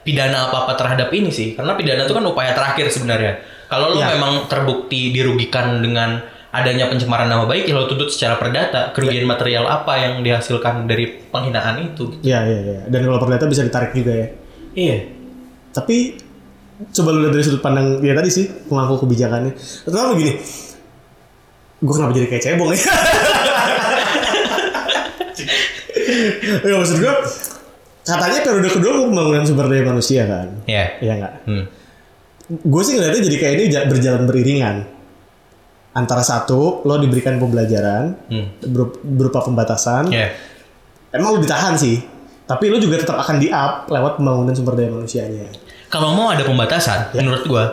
pidana 0.04 0.38
apa-apa 0.48 0.72
terhadap 0.76 1.08
ini 1.10 1.28
sih, 1.28 1.52
karena 1.52 1.72
pidana 1.74 2.04
itu 2.04 2.12
kan 2.12 2.24
upaya 2.24 2.52
terakhir 2.52 2.86
sebenarnya. 2.88 3.32
Kalau 3.68 3.92
lo 3.92 3.96
Iya. 3.96 4.16
memang 4.16 4.48
terbukti 4.48 5.12
dirugikan 5.12 5.80
dengan 5.80 6.20
adanya 6.48 6.88
pencemaran 6.88 7.28
nama 7.28 7.44
baik, 7.44 7.68
ya 7.68 7.76
lo 7.76 7.84
tuntut 7.84 8.08
secara 8.08 8.40
perdata 8.40 8.92
kerugian 8.92 9.24
material 9.24 9.64
apa 9.64 10.00
yang 10.00 10.20
dihasilkan 10.20 10.88
dari 10.88 11.24
penghinaan 11.28 11.92
itu. 11.92 12.20
Iya, 12.24 12.40
iya, 12.44 12.58
iya. 12.64 12.80
Dan 12.88 13.04
kalau 13.04 13.20
perdata 13.20 13.44
bisa 13.44 13.60
ditarik 13.60 13.92
juga 13.92 14.12
ya. 14.16 14.28
Iya. 14.72 14.96
Tapi 15.72 15.96
coba 16.88 17.08
lu 17.12 17.26
lihat 17.26 17.32
dari 17.34 17.44
sudut 17.44 17.60
pandang 17.60 18.00
ya 18.00 18.14
tadi 18.14 18.30
sih 18.30 18.48
pemangku 18.64 19.02
kebijakannya. 19.02 19.52
Terutama 19.84 20.16
begini. 20.16 20.32
Gue 21.78 21.92
kenapa 21.92 22.12
jadi 22.12 22.26
kayak 22.26 22.42
cebong 22.42 22.70
ya? 22.70 22.80
ya 26.60 26.74
maksud 26.74 26.96
gue 26.98 27.14
katanya 28.02 28.40
periode 28.40 28.68
kedua 28.70 28.90
mau 28.94 29.06
pembangunan 29.06 29.44
sumber 29.44 29.66
daya 29.68 29.84
manusia 29.84 30.22
kan? 30.24 30.46
Iya. 30.64 30.84
Iya 30.98 31.12
nggak? 31.14 31.34
Hmm. 31.44 31.64
Gue 32.64 32.82
sih 32.82 32.96
ngeliatnya 32.96 33.22
jadi 33.22 33.36
kayak 33.36 33.54
ini 33.54 33.64
ja- 33.68 33.84
berjalan 33.84 34.24
beriringan. 34.24 34.76
Antara 35.90 36.22
satu, 36.22 36.80
lo 36.82 36.96
diberikan 36.96 37.36
pembelajaran 37.36 38.16
Hmm. 38.26 38.46
beru- 38.64 38.96
berupa 38.98 39.42
pembatasan. 39.42 40.08
Iya. 40.08 40.32
Emang 41.10 41.34
lo 41.34 41.38
ditahan 41.38 41.74
sih, 41.74 42.00
tapi 42.42 42.68
lo 42.68 42.78
juga 42.78 42.96
tetap 42.96 43.18
akan 43.18 43.36
di-up 43.36 43.86
lewat 43.86 44.16
pembangunan 44.16 44.52
sumber 44.52 44.74
daya 44.74 44.88
manusianya. 44.90 45.48
Kalau 45.86 46.12
mau 46.12 46.28
ada 46.28 46.42
pembatasan, 46.42 47.12
Ya. 47.12 47.20
menurut 47.20 47.44
gua 47.44 47.64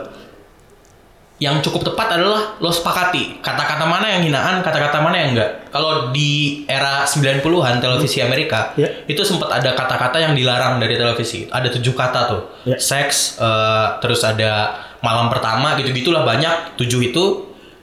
yang 1.36 1.60
cukup 1.60 1.84
tepat 1.84 2.16
adalah 2.16 2.56
lo 2.64 2.72
sepakati 2.72 3.44
kata-kata 3.44 3.84
mana 3.84 4.08
yang 4.08 4.24
hinaan, 4.24 4.64
kata-kata 4.64 5.04
mana 5.04 5.20
yang 5.20 5.30
enggak. 5.36 5.68
Kalau 5.68 6.16
di 6.16 6.64
era 6.64 7.04
90-an 7.04 7.84
televisi 7.84 8.24
Amerika, 8.24 8.72
Ya. 8.80 8.88
itu 9.04 9.20
sempat 9.28 9.52
ada 9.52 9.76
kata-kata 9.76 10.16
yang 10.24 10.32
dilarang 10.32 10.80
dari 10.80 10.96
televisi. 10.96 11.44
Ada 11.52 11.68
tujuh 11.76 11.92
kata 11.92 12.20
tuh. 12.32 12.42
Ya. 12.64 12.80
Seks, 12.80 13.36
eh, 13.36 13.88
terus 14.00 14.24
ada 14.24 14.80
malam 15.04 15.28
pertama 15.28 15.76
gitu-gitulah 15.76 16.24
banyak. 16.24 16.80
Tujuh 16.80 17.12
itu 17.12 17.24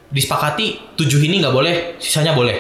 disepakati, 0.09 0.97
tujuh 0.97 1.21
ini 1.21 1.45
nggak 1.45 1.53
boleh, 1.53 2.01
sisanya 2.01 2.33
boleh. 2.33 2.57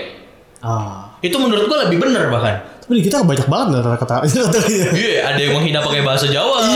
Ah. 0.61 1.17
Itu 1.25 1.41
menurut 1.41 1.73
gua 1.73 1.89
lebih 1.89 2.05
bener 2.05 2.29
bahkan. 2.29 2.69
Tapi 2.85 3.01
kita 3.01 3.25
banyak 3.25 3.49
banget 3.49 3.81
nggak 3.81 3.97
kata 3.97 4.15
katanya. 4.29 4.89
Iya, 4.93 5.15
ada 5.25 5.41
yang 5.41 5.57
menghina 5.57 5.81
pakai 5.81 6.05
bahasa 6.05 6.29
Jawa. 6.29 6.61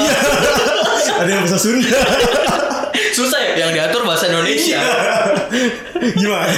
Ada 1.17 1.31
yang 1.33 1.49
bahasa 1.49 1.57
Sunda. 1.57 2.01
Susah 3.17 3.41
ya 3.41 3.53
yang 3.65 3.73
diatur 3.73 4.05
bahasa 4.05 4.29
Indonesia. 4.29 4.77
Gimana? 6.21 6.53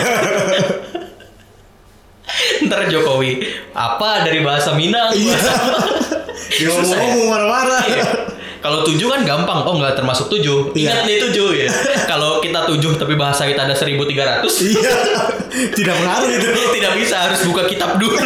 Ntar 2.66 2.90
Jokowi 2.90 3.46
apa 3.70 4.26
dari 4.26 4.42
bahasa 4.42 4.74
Minang? 4.74 5.14
Iya. 5.14 5.38
bahasa 5.38 5.50
apa? 5.54 5.80
Dia 6.58 6.66
Susah 6.74 6.98
ya? 6.98 7.02
ngomong 7.06 7.26
marah-marah. 7.30 7.82
Iya. 7.86 8.06
Kalau 8.58 8.82
tujuh 8.82 9.06
kan 9.06 9.22
gampang, 9.22 9.62
oh 9.62 9.78
nggak 9.78 9.94
termasuk 9.94 10.26
tujuh. 10.34 10.74
Iya. 10.74 10.98
Ingat 10.98 11.02
nih 11.06 11.16
tujuh 11.30 11.48
ya. 11.54 11.70
Kalau 12.10 12.42
kita 12.42 12.66
tujuh 12.66 12.90
tapi 12.98 13.14
bahasa 13.14 13.46
kita 13.46 13.62
ada 13.62 13.78
1300 13.78 14.42
Iya. 14.42 14.94
Tidak 15.78 15.94
pengaruh 15.94 16.30
itu. 16.34 16.48
tidak 16.82 16.92
bisa 16.98 17.22
harus 17.22 17.38
buka 17.46 17.70
kitab 17.70 18.02
dulu. 18.02 18.18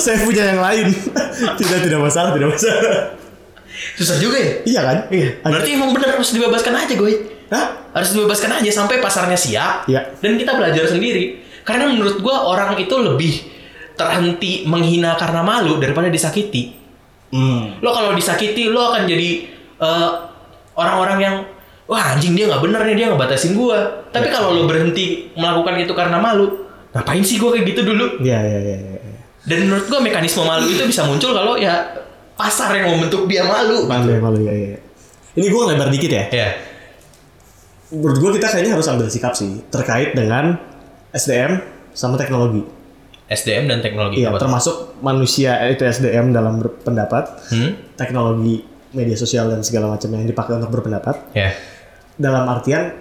Saya 0.00 0.24
punya 0.24 0.56
yang 0.56 0.64
lain. 0.64 0.88
tidak 1.60 1.78
tidak 1.84 2.00
masalah, 2.00 2.32
tidak 2.32 2.48
masalah. 2.56 3.12
Susah 4.00 4.16
juga 4.16 4.40
ya. 4.40 4.52
Iya 4.64 4.80
kan? 4.80 4.98
Iya. 5.12 5.28
Berarti 5.44 5.68
emang 5.76 5.92
bener 5.92 6.16
harus 6.16 6.32
dibebaskan 6.32 6.72
aja 6.80 6.96
gue. 6.96 7.33
Hah? 7.52 7.92
Harus 7.92 8.16
dibebaskan 8.16 8.60
aja 8.60 8.70
sampai 8.70 9.02
pasarnya 9.02 9.36
siap. 9.36 9.88
Iya. 9.90 10.16
Dan 10.22 10.40
kita 10.40 10.56
belajar 10.56 10.84
sendiri. 10.88 11.42
Karena 11.64 11.88
menurut 11.88 12.20
gue 12.20 12.36
orang 12.36 12.76
itu 12.76 12.94
lebih 12.96 13.34
terhenti 13.94 14.66
menghina 14.66 15.14
karena 15.14 15.40
malu 15.40 15.78
daripada 15.78 16.10
disakiti. 16.10 16.74
Hmm. 17.34 17.78
Lo 17.82 17.90
kalau 17.90 18.14
disakiti 18.14 18.70
lo 18.70 18.94
akan 18.94 19.06
jadi 19.06 19.30
eh, 19.80 20.10
orang-orang 20.78 21.18
yang 21.18 21.36
wah 21.90 22.14
anjing 22.14 22.32
dia 22.34 22.48
nggak 22.48 22.62
bener 22.62 22.80
nih 22.86 22.94
dia 22.98 23.06
ngebatasin 23.10 23.54
gua. 23.58 24.06
Tapi 24.10 24.30
kalau 24.30 24.54
lo 24.54 24.62
berhenti 24.70 25.34
melakukan 25.34 25.74
itu 25.82 25.92
karena 25.94 26.18
malu, 26.18 26.66
ngapain 26.94 27.22
sih 27.26 27.38
gua 27.38 27.54
kayak 27.54 27.74
gitu 27.74 27.80
dulu? 27.86 28.22
Iya, 28.22 28.38
iya, 28.38 28.58
iya. 28.62 28.76
iya. 28.78 29.00
Dan 29.44 29.68
menurut 29.68 29.86
gua 29.90 30.00
mekanisme 30.02 30.42
malu 30.46 30.66
itu 30.70 30.82
bisa 30.86 31.02
muncul 31.06 31.34
kalau 31.34 31.58
ya 31.58 31.74
pasar 32.34 32.74
yang 32.74 32.94
membentuk 32.94 33.26
dia 33.30 33.46
malu. 33.46 33.86
Malu 33.86 34.08
ya, 34.10 34.20
malu 34.22 34.40
ya, 34.42 34.54
iya. 34.54 34.78
Ini 35.34 35.50
gue 35.50 35.62
lebar 35.74 35.90
dikit 35.90 36.10
ya. 36.14 36.24
Ya, 36.30 36.48
Menurut 37.94 38.18
gue 38.18 38.30
kita 38.36 38.50
kayaknya 38.50 38.74
harus 38.74 38.86
ambil 38.86 39.06
sikap 39.06 39.32
sih 39.32 39.62
terkait 39.70 40.12
dengan 40.12 40.58
SDM 41.10 41.62
sama 41.94 42.18
teknologi. 42.18 42.66
SDM 43.24 43.64
dan 43.66 43.78
teknologi. 43.80 44.20
Iya, 44.20 44.34
termasuk 44.36 44.98
manusia 45.00 45.56
eh, 45.62 45.72
itu 45.72 45.82
SDM 45.82 46.30
dalam 46.30 46.60
berpendapat, 46.60 47.48
Hmm? 47.48 47.72
teknologi 47.94 48.60
media 48.92 49.14
sosial 49.14 49.48
dan 49.48 49.62
segala 49.62 49.88
macam 49.88 50.10
yang 50.10 50.22
dipakai 50.22 50.54
untuk 50.54 50.70
berpendapat. 50.70 51.32
Ya. 51.32 51.54
Dalam 52.14 52.46
artian 52.46 52.94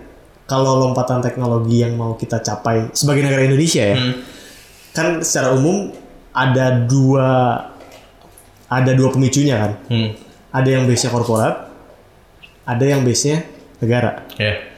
kalau 0.44 0.80
lompatan 0.80 1.20
teknologi 1.20 1.82
yang 1.82 1.94
mau 1.94 2.16
kita 2.16 2.40
capai 2.40 2.90
sebagai 2.92 3.22
negara 3.22 3.44
Indonesia 3.44 3.84
ya, 3.84 3.98
Hmm. 3.98 4.14
kan 4.92 5.08
secara 5.22 5.54
umum 5.54 5.92
ada 6.32 6.82
dua 6.84 7.30
ada 8.68 8.92
dua 8.94 9.10
pemicunya 9.10 9.58
kan. 9.60 9.72
Hmm. 9.88 10.10
Ada 10.50 10.70
yang 10.72 10.84
base-nya 10.86 11.10
korporat, 11.10 11.56
ada 12.64 12.86
yang 12.86 13.02
base-nya 13.02 13.42
negara. 13.78 14.24
Ya. 14.38 14.73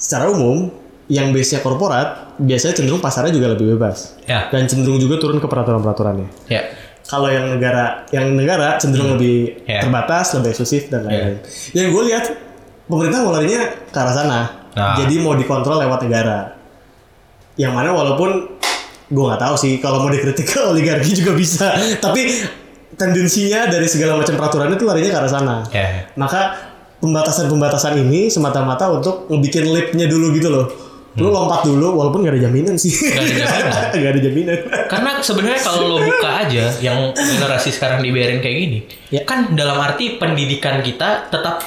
Secara 0.00 0.32
umum, 0.32 0.72
yang 1.10 1.34
base-nya 1.34 1.60
korporat 1.60 2.38
biasanya 2.38 2.72
cenderung 2.80 3.02
pasarnya 3.02 3.34
juga 3.34 3.50
lebih 3.52 3.74
bebas 3.76 4.14
Ya. 4.24 4.46
dan 4.48 4.64
cenderung 4.64 4.96
juga 4.96 5.18
turun 5.18 5.42
ke 5.42 5.46
peraturan-peraturannya. 5.50 6.48
Ya. 6.48 6.70
Kalau 7.04 7.26
yang 7.26 7.50
negara, 7.50 8.06
yang 8.14 8.30
negara 8.32 8.78
cenderung 8.78 9.18
lebih 9.18 9.66
Ya. 9.66 9.82
terbatas, 9.82 10.30
lebih 10.38 10.54
eksklusif 10.54 10.86
dan 10.86 11.04
lain-lain. 11.04 11.42
Yang 11.74 11.86
gue 11.90 12.02
lihat 12.08 12.24
pemerintah 12.86 13.18
mau 13.26 13.34
larinya 13.34 13.60
ke 13.90 13.98
arah 13.98 14.14
sana. 14.14 14.40
Nah. 14.70 14.94
Jadi 15.02 15.18
mau 15.18 15.34
dikontrol 15.34 15.82
lewat 15.82 16.06
negara. 16.06 16.54
Yang 17.58 17.72
mana 17.74 17.90
walaupun 17.90 18.30
gue 19.10 19.24
nggak 19.26 19.42
tahu 19.42 19.54
sih 19.58 19.82
kalau 19.82 20.06
mau 20.06 20.10
dikritik 20.14 20.46
ke 20.46 20.62
oligarki 20.62 21.10
juga 21.12 21.34
bisa. 21.34 21.74
Tapi 21.98 22.30
tendensinya 22.94 23.66
dari 23.66 23.90
segala 23.90 24.14
macam 24.14 24.38
peraturan 24.38 24.70
itu 24.70 24.86
larinya 24.86 25.10
ke 25.10 25.18
arah 25.18 25.30
sana. 25.30 25.56
Ya. 25.74 26.06
Maka 26.14 26.69
pembatasan-pembatasan 27.00 27.96
ini 28.06 28.28
semata-mata 28.28 28.92
untuk 28.92 29.26
ngebikin 29.32 29.66
lipnya 29.72 30.06
dulu 30.06 30.32
gitu 30.36 30.48
loh. 30.52 30.66
Lu 31.18 31.26
lompat 31.26 31.66
dulu 31.66 31.98
walaupun 31.98 32.22
gak 32.22 32.38
ada 32.38 32.46
jaminan 32.46 32.78
sih. 32.78 32.94
Hmm. 32.94 33.18
Nggak 33.18 33.26
ada 33.26 33.34
jaminan. 33.34 33.74
Gak 34.00 34.10
ada 34.14 34.20
jaminan. 34.22 34.58
Karena 34.86 35.10
sebenarnya 35.18 35.60
kalau 35.66 35.80
lo 35.90 35.96
buka 36.06 36.30
aja 36.46 36.64
yang 36.78 37.10
generasi 37.10 37.74
sekarang 37.74 37.98
dibiarin 37.98 38.38
kayak 38.38 38.56
gini, 38.62 38.78
Ya. 39.10 39.26
kan 39.26 39.58
dalam 39.58 39.74
arti 39.82 40.22
pendidikan 40.22 40.78
kita 40.86 41.26
tetap 41.26 41.66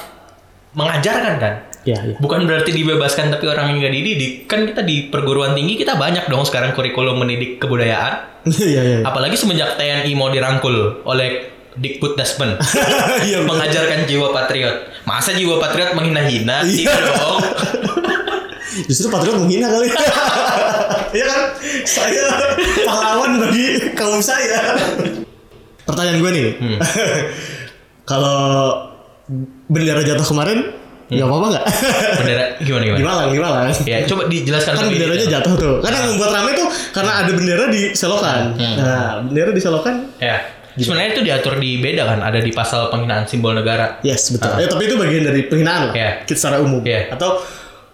mengajarkan 0.72 1.34
kan. 1.36 1.54
Ya, 1.84 2.00
ya. 2.00 2.16
Bukan 2.16 2.48
berarti 2.48 2.72
dibebaskan 2.72 3.28
tapi 3.28 3.44
orang 3.44 3.76
yang 3.76 3.84
nggak 3.84 3.94
dididik. 3.94 4.32
Kan 4.48 4.64
kita 4.64 4.80
di 4.80 5.12
perguruan 5.12 5.52
tinggi 5.52 5.76
kita 5.76 6.00
banyak 6.00 6.24
dong 6.32 6.48
sekarang 6.48 6.72
kurikulum 6.72 7.20
mendidik 7.20 7.60
kebudayaan. 7.60 8.14
Iya, 8.44 8.68
iya. 8.68 8.82
iya. 8.84 8.98
Apalagi 9.08 9.40
semenjak 9.40 9.80
TNI 9.80 10.12
mau 10.12 10.28
dirangkul 10.28 11.00
oleh 11.08 11.53
Dikbud 11.74 12.14
Daspen. 12.14 12.54
Iya, 13.26 13.40
betul. 13.40 13.48
mengajarkan 13.50 14.00
jiwa 14.04 14.28
patriot. 14.30 14.76
Masa 15.02 15.30
jiwa 15.32 15.58
patriot 15.58 15.92
menghina-hina? 15.92 16.62
Iya. 16.62 16.86
Tidak 16.86 17.14
dong. 17.18 17.38
Justru 18.86 19.06
patriot 19.08 19.38
menghina 19.38 19.66
kali. 19.68 19.88
Iya 21.14 21.24
kan? 21.24 21.42
Saya 21.84 22.26
pahlawan 22.82 23.38
bagi 23.38 23.94
kaum 23.94 24.18
saya. 24.18 24.74
Pertanyaan 25.84 26.18
gue 26.18 26.30
nih. 26.32 26.46
Hmm. 26.58 26.78
Kalau 28.02 28.38
bendera 29.64 30.02
jatuh 30.02 30.26
kemarin, 30.26 30.58
Hmm. 31.04 31.14
nggak 31.14 31.28
apa-apa 31.28 31.46
nggak? 31.52 31.64
Bendera 32.18 32.44
gimana 32.58 32.82
gimana? 32.82 32.98
Di 32.98 33.04
Malang, 33.04 33.28
di 33.30 33.38
Malang. 33.38 33.64
Ya, 33.84 33.98
coba 34.04 34.22
dijelaskan 34.26 34.72
Kan 34.74 34.86
benderanya 34.88 35.26
jatuh 35.30 35.52
tuh. 35.54 35.74
Karena 35.78 35.96
yang 36.00 36.08
membuat 36.16 36.30
rame 36.32 36.50
tuh 36.56 36.68
karena 36.90 37.12
ada 37.14 37.30
bendera 37.30 37.64
di 37.68 37.82
selokan. 37.92 38.42
Hmm. 38.58 38.74
Nah, 38.74 39.10
bendera 39.22 39.50
di 39.52 39.60
selokan 39.60 39.94
Ya. 40.18 40.40
Sebenarnya 40.74 41.10
itu 41.14 41.22
diatur 41.22 41.54
di 41.56 41.78
beda 41.78 42.02
kan, 42.02 42.18
ada 42.18 42.38
di 42.42 42.50
pasal 42.50 42.90
penghinaan 42.90 43.30
simbol 43.30 43.54
negara. 43.54 44.02
Yes, 44.02 44.34
betul. 44.34 44.50
Ah. 44.50 44.58
Ya, 44.58 44.66
tapi 44.66 44.90
itu 44.90 44.98
bagian 44.98 45.22
dari 45.22 45.46
penghinaan 45.46 45.90
lah. 45.90 45.94
Kita 46.26 46.34
secara 46.38 46.58
umum. 46.58 46.82
Iya. 46.82 47.14
Atau 47.14 47.38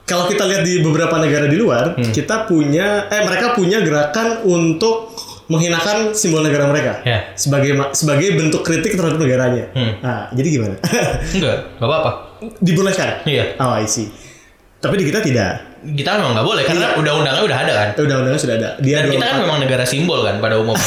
kalau 0.08 0.26
kita 0.26 0.48
lihat 0.48 0.64
di 0.64 0.80
beberapa 0.82 1.20
negara 1.20 1.46
di 1.46 1.54
luar, 1.54 1.94
Hmm. 1.94 2.10
kita 2.10 2.48
punya 2.48 3.06
eh 3.12 3.22
mereka 3.22 3.52
punya 3.54 3.78
gerakan 3.84 4.42
untuk 4.42 5.12
menghinakan 5.46 6.14
simbol 6.14 6.40
negara 6.42 6.66
mereka. 6.66 7.02
Iya. 7.06 7.34
Sebagai 7.38 7.94
sebagai 7.94 8.34
bentuk 8.34 8.62
kritik 8.62 8.96
terhadap 8.96 9.18
negaranya. 9.18 9.70
Hmm. 9.74 9.92
Nah, 10.02 10.20
jadi 10.34 10.48
gimana? 10.50 10.74
Enggak, 11.36 11.56
nggak 11.78 11.88
apa-apa. 11.90 12.10
Dibolehkan? 12.58 13.22
Iya. 13.28 13.54
Oh, 13.60 13.76
I 13.76 13.86
see. 13.86 14.08
Tapi 14.80 14.94
di 14.96 15.04
kita 15.06 15.20
tidak. 15.20 15.69
Kita 15.80 16.20
memang 16.20 16.36
nggak 16.36 16.44
boleh 16.44 16.62
karena 16.62 16.92
undang-undangnya 16.92 17.42
udah 17.42 17.58
ada 17.58 17.72
kan. 17.72 17.88
Undang-undangnya 17.96 18.40
sudah 18.40 18.56
ada. 18.60 18.70
Dia 18.78 19.00
Dan 19.00 19.16
kita 19.16 19.24
kan 19.24 19.36
24. 19.40 19.44
memang 19.48 19.58
negara 19.64 19.84
simbol 19.84 20.20
kan 20.20 20.36
pada 20.36 20.60
umumnya. 20.60 20.84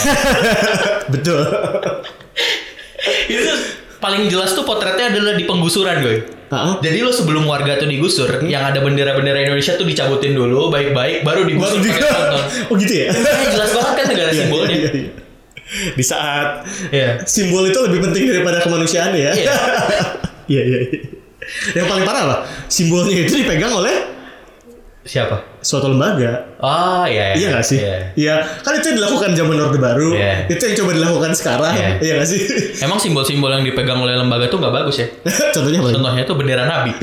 Betul. 1.13 1.41
itu 3.33 3.51
paling 3.97 4.27
jelas 4.27 4.51
tuh 4.51 4.63
potretnya 4.63 5.09
adalah 5.09 5.33
di 5.33 5.43
penggusuran 5.43 5.97
gue. 5.99 6.17
Jadi 6.53 7.01
lo 7.01 7.09
sebelum 7.09 7.49
warga 7.49 7.81
tuh 7.81 7.89
digusur, 7.89 8.29
yang 8.45 8.61
ada 8.61 8.77
bendera-bendera 8.77 9.41
Indonesia 9.41 9.73
tuh 9.73 9.89
dicabutin 9.89 10.37
dulu 10.37 10.69
baik-baik, 10.69 11.25
baru 11.25 11.49
digusur 11.49 11.81
Baru 11.81 11.89
pakai 11.89 11.97
juga. 11.97 12.13
tonton. 12.13 12.43
Oh 12.69 12.75
gitu 12.77 12.93
ya? 12.93 13.07
Eh, 13.09 13.47
jelas 13.49 13.69
banget 13.73 13.93
kan 13.97 14.05
negara 14.05 14.29
Iya, 14.29 14.37
simbolnya. 14.37 14.75
iya, 14.77 14.89
iya. 14.93 15.09
Di 15.97 16.03
saat 16.05 16.47
Iya. 16.93 17.09
simbol 17.25 17.65
itu 17.65 17.79
lebih 17.81 18.05
penting 18.05 18.29
daripada 18.29 18.61
kemanusiaan 18.61 19.17
ya. 19.17 19.33
Iya. 19.33 19.53
Iya, 20.45 20.61
iya, 20.61 20.79
iya. 20.93 20.99
Yang 21.73 21.85
paling 21.89 22.05
parah 22.05 22.21
apa? 22.21 22.37
Simbolnya 22.69 23.17
itu 23.17 23.33
dipegang 23.33 23.73
oleh 23.73 23.95
Siapa? 25.03 25.53
suatu 25.63 25.87
lembaga. 25.91 26.59
Oh 26.59 27.03
iya. 27.07 27.35
Iya 27.35 27.47
nggak 27.55 27.65
sih? 27.65 27.79
Iya. 27.79 27.97
Iya. 28.15 28.35
Kan 28.63 28.79
itu 28.79 28.91
yang 28.91 28.97
dilakukan 29.03 29.31
zaman 29.35 29.55
Orde 29.63 29.79
Baru. 29.79 30.11
Iya. 30.11 30.47
Itu 30.51 30.63
yang 30.63 30.75
coba 30.83 30.91
dilakukan 30.95 31.31
sekarang. 31.35 31.73
Iya. 31.75 31.89
Iya 32.03 32.13
nggak 32.19 32.29
sih? 32.29 32.39
Emang 32.83 32.99
simbol-simbol 32.99 33.51
yang 33.51 33.63
dipegang 33.63 33.99
oleh 33.99 34.15
lembaga 34.15 34.51
tuh 34.51 34.59
nggak 34.59 34.75
bagus 34.75 34.99
ya? 34.99 35.07
Contohnya 35.55 35.79
apa? 35.79 35.89
Contohnya 35.95 36.23
tuh 36.27 36.35
bendera 36.35 36.63
nabi. 36.67 36.91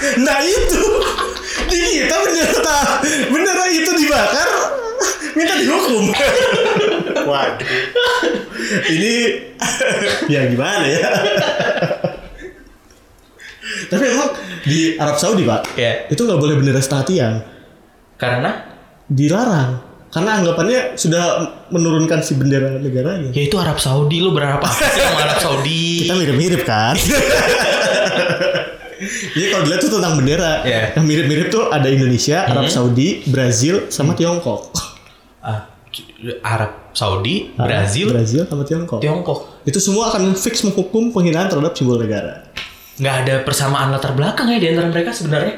Nah 0.00 0.40
itu 0.42 0.84
di 1.70 1.80
kita 2.02 2.16
bendera 2.24 2.80
bendera 3.30 3.64
itu 3.68 3.90
dibakar 4.00 4.48
minta 5.36 5.54
dihukum. 5.60 6.04
Waduh. 7.30 7.68
Ini 8.90 9.12
ya 10.26 10.50
gimana 10.50 10.86
ya? 10.88 11.10
Tapi 13.90 14.04
emang 14.06 14.30
di 14.62 14.94
Arab 14.94 15.16
Saudi 15.16 15.42
pak, 15.42 15.74
Iya. 15.74 16.06
itu 16.06 16.20
nggak 16.20 16.38
boleh 16.38 16.54
bendera 16.54 16.78
setengah 16.78 17.04
tiang, 17.04 17.36
Karena 18.14 18.50
dilarang. 19.04 19.70
Karena 20.08 20.30
anggapannya 20.36 20.94
sudah 20.94 21.22
menurunkan 21.68 22.18
si 22.18 22.34
bendera 22.34 22.74
negaranya. 22.76 23.30
ya 23.30 23.42
itu 23.42 23.54
Arab 23.56 23.78
Saudi 23.78 24.18
lu 24.18 24.30
berapa 24.30 24.62
sih 24.64 24.82
sama 25.00 25.22
Arab 25.24 25.38
Saudi? 25.38 26.02
Kita 26.02 26.14
mirip-mirip 26.14 26.62
kan? 26.64 26.94
Jadi 29.30 29.46
kalau 29.48 29.62
dilihat 29.64 29.80
tuh 29.80 29.92
tentang 29.92 30.14
bendera, 30.14 30.60
Iya. 30.60 30.92
yang 30.92 31.04
mirip-mirip 31.04 31.48
tuh 31.48 31.66
ada 31.68 31.88
Indonesia, 31.88 32.44
Arab 32.44 32.68
Saudi, 32.68 33.24
Brazil, 33.24 33.88
sama 33.88 34.12
Tiongkok. 34.12 34.76
Ah, 35.40 35.72
Arab 36.44 36.92
Saudi, 36.92 37.54
Ah, 37.56 37.64
Brazil, 37.64 38.12
Brazil 38.12 38.44
sama 38.44 38.62
Tiongkok. 38.62 39.00
Tiongkok. 39.00 39.38
Itu 39.62 39.78
semua 39.78 40.12
akan 40.12 40.34
fix 40.34 40.60
menghukum 40.60 41.10
penghinaan 41.10 41.48
terhadap 41.48 41.72
simbol 41.72 41.96
negara. 41.96 42.49
Nggak 43.00 43.14
ada 43.24 43.34
persamaan 43.42 43.88
latar 43.90 44.12
belakang 44.12 44.46
ya 44.46 44.58
di 44.60 44.68
antara 44.68 44.88
mereka 44.88 45.10
sebenarnya. 45.10 45.56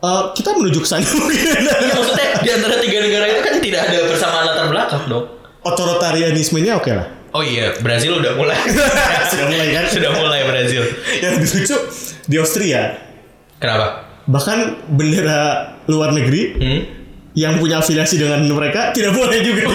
Eh, 0.00 0.22
kita 0.34 0.50
menuju 0.52 0.78
ke 0.80 0.88
sana 0.88 1.06
mungkin. 1.14 1.38
Ya, 1.60 1.94
maksudnya 1.94 2.28
di 2.40 2.50
antara 2.50 2.74
tiga 2.78 2.98
negara 3.00 3.24
itu 3.28 3.40
kan 3.40 3.54
tidak 3.58 3.80
ada 3.86 3.98
persamaan 4.06 4.44
latar 4.44 4.66
belakang 4.68 5.02
dong. 5.06 5.24
Otoritarianismenya 5.60 6.72
oke 6.74 6.90
lah. 6.90 7.06
Oh 7.30 7.46
iya, 7.46 7.70
Brazil 7.78 8.18
udah 8.18 8.34
mulai. 8.34 8.58
Sudah 9.30 9.46
mulai 9.46 9.70
kan? 9.70 9.84
Sudah 9.86 10.10
mulai 10.10 10.42
Brazil. 10.42 10.82
Yang 11.20 11.32
lebih 11.38 11.50
lucu 11.54 11.76
di 12.26 12.34
Austria, 12.34 12.82
Kenapa? 13.56 13.86
bahkan 14.26 14.58
bendera 14.88 15.40
luar 15.86 16.10
negeri 16.10 16.42
Hmm? 16.58 16.80
yang 17.34 17.58
punya 17.58 17.78
afiliasi 17.78 18.18
dengan 18.18 18.42
mereka 18.46 18.90
tidak 18.90 19.14
boleh 19.14 19.38
juga. 19.40 19.62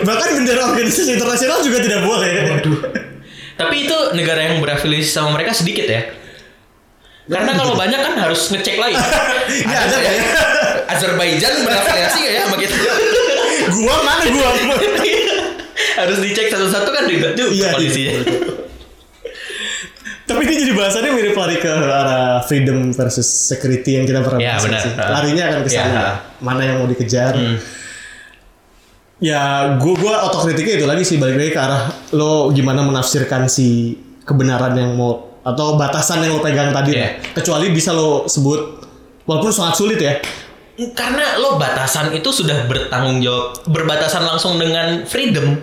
Bahkan 0.00 0.28
bendera 0.36 0.68
organisasi 0.68 1.16
internasional 1.16 1.64
juga 1.64 1.78
tidak 1.80 2.04
boleh. 2.04 2.30
Tapi 3.60 3.76
itu 3.84 3.98
negara 4.16 4.40
yang 4.48 4.56
berafiliasi 4.64 5.10
sama 5.12 5.36
mereka 5.36 5.52
sedikit 5.52 5.84
ya. 5.84 6.00
Karena 7.30 7.52
kalau 7.54 7.76
banyak 7.76 8.00
kan 8.00 8.14
harus 8.16 8.48
ngecek 8.48 8.80
lagi. 8.80 8.96
Ya 9.50 9.78
ada 9.82 9.96
nggak 9.98 10.14
ya. 10.14 10.24
Azerbaijan 10.88 11.52
berafiliasi 11.66 12.20
ya 12.24 12.46
sama 12.48 12.56
kita? 12.56 12.74
Gua 13.76 13.96
mana 14.02 14.24
gua? 14.30 14.50
harus 16.00 16.18
dicek 16.22 16.48
satu-satu 16.48 16.88
kan 16.94 17.04
ribet 17.04 17.34
juga 17.36 17.50
Iya, 17.52 17.68
kondisinya. 17.76 18.14
Tapi 20.24 20.40
ini 20.46 20.54
jadi 20.62 20.72
bahasannya 20.78 21.10
mirip 21.10 21.34
lari 21.34 21.58
ke 21.58 21.66
arah 21.66 22.38
freedom 22.46 22.94
versus 22.94 23.26
security 23.26 23.98
yang 23.98 24.06
kita 24.06 24.22
pernah 24.22 24.38
Ya, 24.38 24.54
bahas. 24.62 24.86
Larinya 24.94 25.44
akan 25.50 25.60
ke 25.66 25.70
sana. 25.74 25.90
Ya. 25.90 26.06
Mana 26.38 26.60
yang 26.62 26.76
mau 26.78 26.86
dikejar? 26.86 27.34
Hmm. 27.34 27.58
Ya, 29.20 29.76
gua 29.76 29.94
gua 30.00 30.14
otokritiknya 30.32 30.80
itu 30.80 30.86
lagi 30.88 31.04
sih 31.04 31.20
balik 31.20 31.36
lagi 31.36 31.52
ke 31.52 31.60
arah 31.60 31.92
lo 32.16 32.48
gimana 32.56 32.80
menafsirkan 32.80 33.52
si 33.52 33.92
kebenaran 34.24 34.72
yang 34.72 34.96
mau 34.96 35.40
atau 35.44 35.76
batasan 35.76 36.24
yang 36.24 36.36
lo 36.36 36.40
pegang 36.40 36.72
tadi. 36.72 36.96
Iya. 36.96 37.04
lah. 37.04 37.10
Kecuali 37.36 37.68
bisa 37.68 37.92
lo 37.92 38.24
sebut 38.24 38.60
walaupun 39.28 39.52
sangat 39.52 39.76
sulit 39.76 40.00
ya. 40.00 40.16
Karena 40.96 41.36
lo 41.36 41.60
batasan 41.60 42.16
itu 42.16 42.32
sudah 42.32 42.64
bertanggung 42.64 43.20
jawab, 43.20 43.60
berbatasan 43.68 44.24
langsung 44.24 44.56
dengan 44.56 45.04
freedom. 45.04 45.60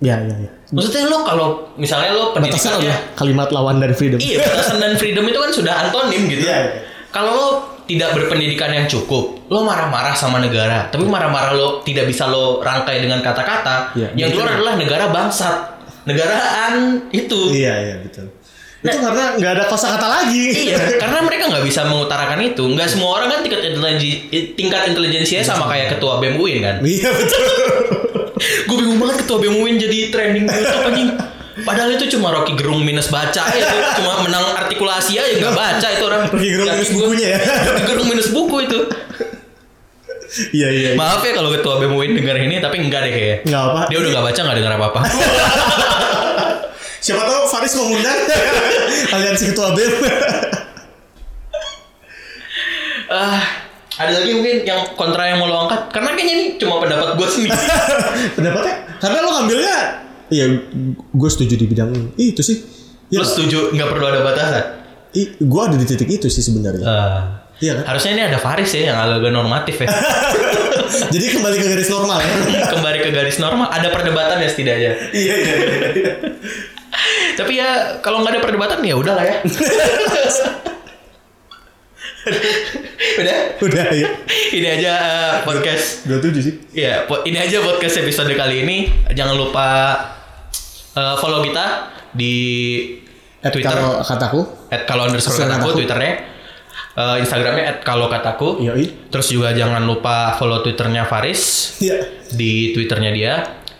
Ya, 0.00 0.16
ya, 0.20 0.32
ya. 0.48 0.50
Maksudnya 0.72 1.04
lo 1.08 1.24
kalau 1.24 1.48
misalnya 1.76 2.16
lo 2.16 2.32
Batasan 2.32 2.80
adalah 2.80 3.12
kalimat 3.16 3.48
lawan 3.52 3.76
dari 3.76 3.92
freedom. 3.92 4.16
Iya, 4.16 4.40
batasan 4.40 4.80
dan 4.80 4.96
freedom 4.96 5.24
itu 5.28 5.36
kan 5.36 5.52
sudah 5.52 5.72
antonim 5.84 6.24
gitu. 6.32 6.48
Iya, 6.48 6.56
iya. 6.56 6.80
Kalau 7.12 7.32
lo 7.32 7.48
tidak 7.86 8.18
berpendidikan 8.18 8.74
yang 8.74 8.86
cukup, 8.90 9.46
lo 9.46 9.62
marah-marah 9.62 10.18
sama 10.18 10.42
negara, 10.42 10.90
tapi 10.90 11.06
marah-marah 11.06 11.54
lo 11.54 11.68
tidak 11.86 12.10
bisa 12.10 12.26
lo 12.26 12.58
rangkai 12.58 12.98
dengan 12.98 13.22
kata-kata. 13.22 13.94
Iya, 13.94 14.08
yang 14.18 14.28
betul. 14.34 14.42
keluar 14.42 14.48
adalah 14.58 14.74
negara 14.74 15.04
bangsat, 15.14 15.56
negaraan 16.02 16.74
itu. 17.14 17.54
Iya, 17.54 17.74
iya, 17.80 17.96
betul. 18.02 18.28
itu 18.86 19.02
karena 19.02 19.34
nggak 19.34 19.52
ada 19.58 19.64
kosakata 19.66 20.06
lagi. 20.06 20.70
Iya, 20.70 20.78
karena 21.02 21.18
mereka 21.26 21.50
nggak 21.50 21.64
bisa 21.66 21.86
mengutarakan 21.90 22.38
itu. 22.42 22.62
Nggak 22.70 22.86
semua 22.86 23.18
orang 23.18 23.28
kan 23.34 23.40
tingkat 23.42 23.62
intelijensi 23.66 24.30
tingkat 24.54 24.82
intelijensinya 24.94 25.42
sama 25.42 25.64
kayak 25.74 25.98
ketua 25.98 26.22
BEM 26.22 26.38
UIN 26.38 26.62
kan. 26.62 26.76
Iya, 26.86 27.10
betul. 27.10 27.42
Gue 28.68 28.76
bingung 28.78 29.00
banget 29.02 29.26
ketua 29.26 29.42
BEM 29.42 29.58
UIN 29.58 29.74
jadi 29.78 29.98
trending 30.14 30.44
di 30.46 30.54
YouTube 30.54 30.86
anjing. 30.86 31.10
Padahal 31.64 31.96
itu 31.96 32.04
cuma 32.12 32.28
Rocky 32.36 32.52
Gerung 32.52 32.84
minus 32.84 33.08
baca 33.08 33.48
ya 33.48 33.64
itu 33.64 33.76
cuma 34.04 34.20
menang 34.20 34.44
artikulasi 34.60 35.16
aja 35.16 35.40
nggak 35.40 35.56
baca 35.56 35.86
itu 35.88 36.04
orang. 36.04 36.20
Rocky 36.28 36.48
Gerung 36.52 36.68
minus 36.68 36.90
gua. 36.92 37.00
bukunya 37.08 37.26
ya. 37.32 37.38
Rocky 37.40 37.82
Gerung 37.88 38.08
minus 38.12 38.28
buku 38.28 38.56
itu. 38.68 38.80
Iya, 40.52 40.68
iya. 40.68 40.88
iya. 40.92 40.98
Maaf 41.00 41.24
ya 41.24 41.32
kalau 41.32 41.48
ketua 41.48 41.80
BEM 41.80 41.96
UIN 41.96 42.12
denger 42.12 42.36
ini 42.44 42.60
tapi 42.60 42.76
enggak 42.82 43.08
deh 43.08 43.12
kayaknya. 43.14 43.36
Nggak 43.48 43.62
apa. 43.62 43.80
Dia 43.88 43.96
udah 44.04 44.10
nggak 44.12 44.24
baca 44.28 44.40
nggak 44.44 44.56
dengar 44.60 44.72
apa-apa. 44.76 45.00
Siapa 47.06 47.22
tahu 47.22 47.42
Faris 47.48 47.72
mau 47.78 47.84
ngundang 47.88 48.18
aliansi 49.16 49.44
ketua 49.54 49.68
BEM. 49.72 49.92
Ah, 53.06 53.38
ada 53.96 54.12
lagi 54.18 54.34
mungkin 54.34 54.66
yang 54.66 54.80
kontra 54.98 55.30
yang 55.30 55.38
mau 55.38 55.46
lo 55.46 55.64
angkat 55.64 55.94
karena 55.94 56.10
kayaknya 56.12 56.34
ini 56.36 56.44
cuma 56.58 56.82
pendapat 56.82 57.16
gue 57.16 57.28
sendiri. 57.30 57.54
Pendapatnya? 58.36 58.74
Karena 58.98 59.16
lo 59.22 59.30
ngambilnya, 59.30 59.78
iya, 60.28 60.46
gue 61.12 61.30
setuju 61.30 61.54
di 61.54 61.66
bidang 61.66 61.90
itu 62.18 62.42
sih. 62.42 62.58
Lo 63.14 63.22
Iya, 63.22 63.26
setuju 63.26 63.58
nggak 63.74 63.88
perlu 63.90 64.06
ada 64.06 64.20
batasan? 64.26 64.64
gue 65.40 65.60
ada 65.64 65.76
di 65.80 65.86
titik 65.88 66.10
itu 66.12 66.28
sih 66.28 66.44
sebenarnya. 66.44 66.84
Ah. 66.84 67.46
Iya 67.56 67.80
kan? 67.80 67.84
Harusnya 67.96 68.12
ini 68.12 68.22
ada 68.28 68.36
Faris 68.36 68.68
ya 68.76 68.92
yang 68.92 68.98
agak 69.00 69.32
normatif 69.32 69.80
ya. 69.80 69.88
Jadi 71.14 71.26
kembali 71.32 71.56
ke 71.56 71.66
garis 71.72 71.88
normal 71.88 72.20
ya. 72.20 72.28
Kembali 72.76 72.98
ke 73.00 73.10
garis 73.10 73.38
normal, 73.40 73.72
ada 73.72 73.88
perdebatan 73.88 74.44
ya 74.44 74.48
setidaknya. 74.52 74.92
Iya 75.16 75.34
iya. 75.34 75.54
iya. 75.96 76.12
Tapi 77.36 77.52
ya 77.56 78.00
kalau 78.04 78.20
nggak 78.20 78.36
ada 78.36 78.42
perdebatan 78.44 78.84
ya 78.84 78.94
udahlah 78.96 79.24
ya. 79.24 79.36
Udah. 83.16 83.38
Udah 83.62 83.86
ya. 83.94 84.08
Ini 84.52 84.66
aja 84.76 84.92
uh, 84.92 85.34
podcast. 85.46 86.04
Dua 86.04 86.18
tujuh 86.20 86.42
sih. 86.42 86.54
Ya, 86.74 87.06
po- 87.08 87.22
ini 87.24 87.38
aja 87.38 87.62
podcast 87.64 88.02
episode 88.02 88.34
kali 88.36 88.66
ini. 88.66 88.90
Jangan 89.14 89.32
lupa 89.38 89.66
uh, 90.96 91.14
follow 91.14 91.40
kita 91.40 91.66
di 92.10 92.34
At 93.38 93.52
Twitter 93.52 93.70
kalau 93.70 94.00
kataku. 94.00 94.40
at 94.68 94.82
kalau 94.84 95.02
underscore 95.06 95.36
kataku 95.38 95.52
kataku. 95.62 95.78
twitternya 95.78 96.14
Eh, 96.96 97.20
instagramnya 97.20 97.64
at 97.68 97.78
kalau 97.84 98.08
kataku 98.08 98.56
Yoi. 98.58 99.12
terus 99.12 99.28
juga 99.28 99.52
jangan 99.52 99.84
lupa 99.84 100.32
follow 100.32 100.64
twitternya 100.64 101.04
Faris 101.04 101.76
Iya. 101.76 102.24
di 102.32 102.72
twitternya 102.72 103.12
dia 103.12 103.32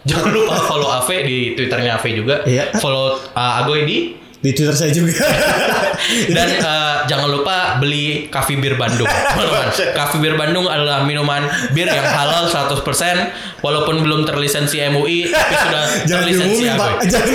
jangan 0.05 0.37
lupa 0.37 0.61
follow 0.61 0.92
Ave 0.92 1.24
di 1.24 1.57
twitternya 1.57 1.96
Ave 1.96 2.12
juga 2.12 2.44
Iya. 2.44 2.76
follow 2.76 3.16
uh, 3.33 3.61
Agoy 3.64 3.88
di 3.88 3.98
Di 4.46 4.54
Twitter 4.54 4.76
saya 4.78 4.94
juga. 4.94 5.26
dan 6.30 6.48
eh, 6.70 6.96
jangan 7.11 7.28
lupa 7.30 7.82
beli 7.82 8.30
Coffee 8.30 8.59
Bir 8.59 8.78
Bandung. 8.78 9.09
Teman-teman 9.09 9.74
Coffee 9.74 10.20
Bir 10.22 10.35
Bandung 10.38 10.66
adalah 10.70 11.02
minuman 11.02 11.50
bir 11.74 11.90
yang 11.90 12.06
halal 12.06 12.46
100% 12.46 12.78
walaupun 13.59 14.06
belum 14.06 14.22
terlisensi 14.22 14.78
MUI 14.87 15.35
tapi 15.35 15.54
sudah 15.59 15.82
Jangan 16.09 16.22
terlisensi 16.22 16.62
diumumin, 16.62 16.78
Pak. 16.78 16.92
Jangan 17.11 17.35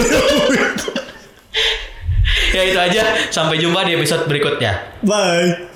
ya 2.51 2.61
itu 2.67 2.79
aja. 2.79 3.03
Sampai 3.27 3.59
jumpa 3.59 3.83
di 3.83 3.99
episode 3.99 4.23
berikutnya. 4.27 5.03
Bye. 5.03 5.67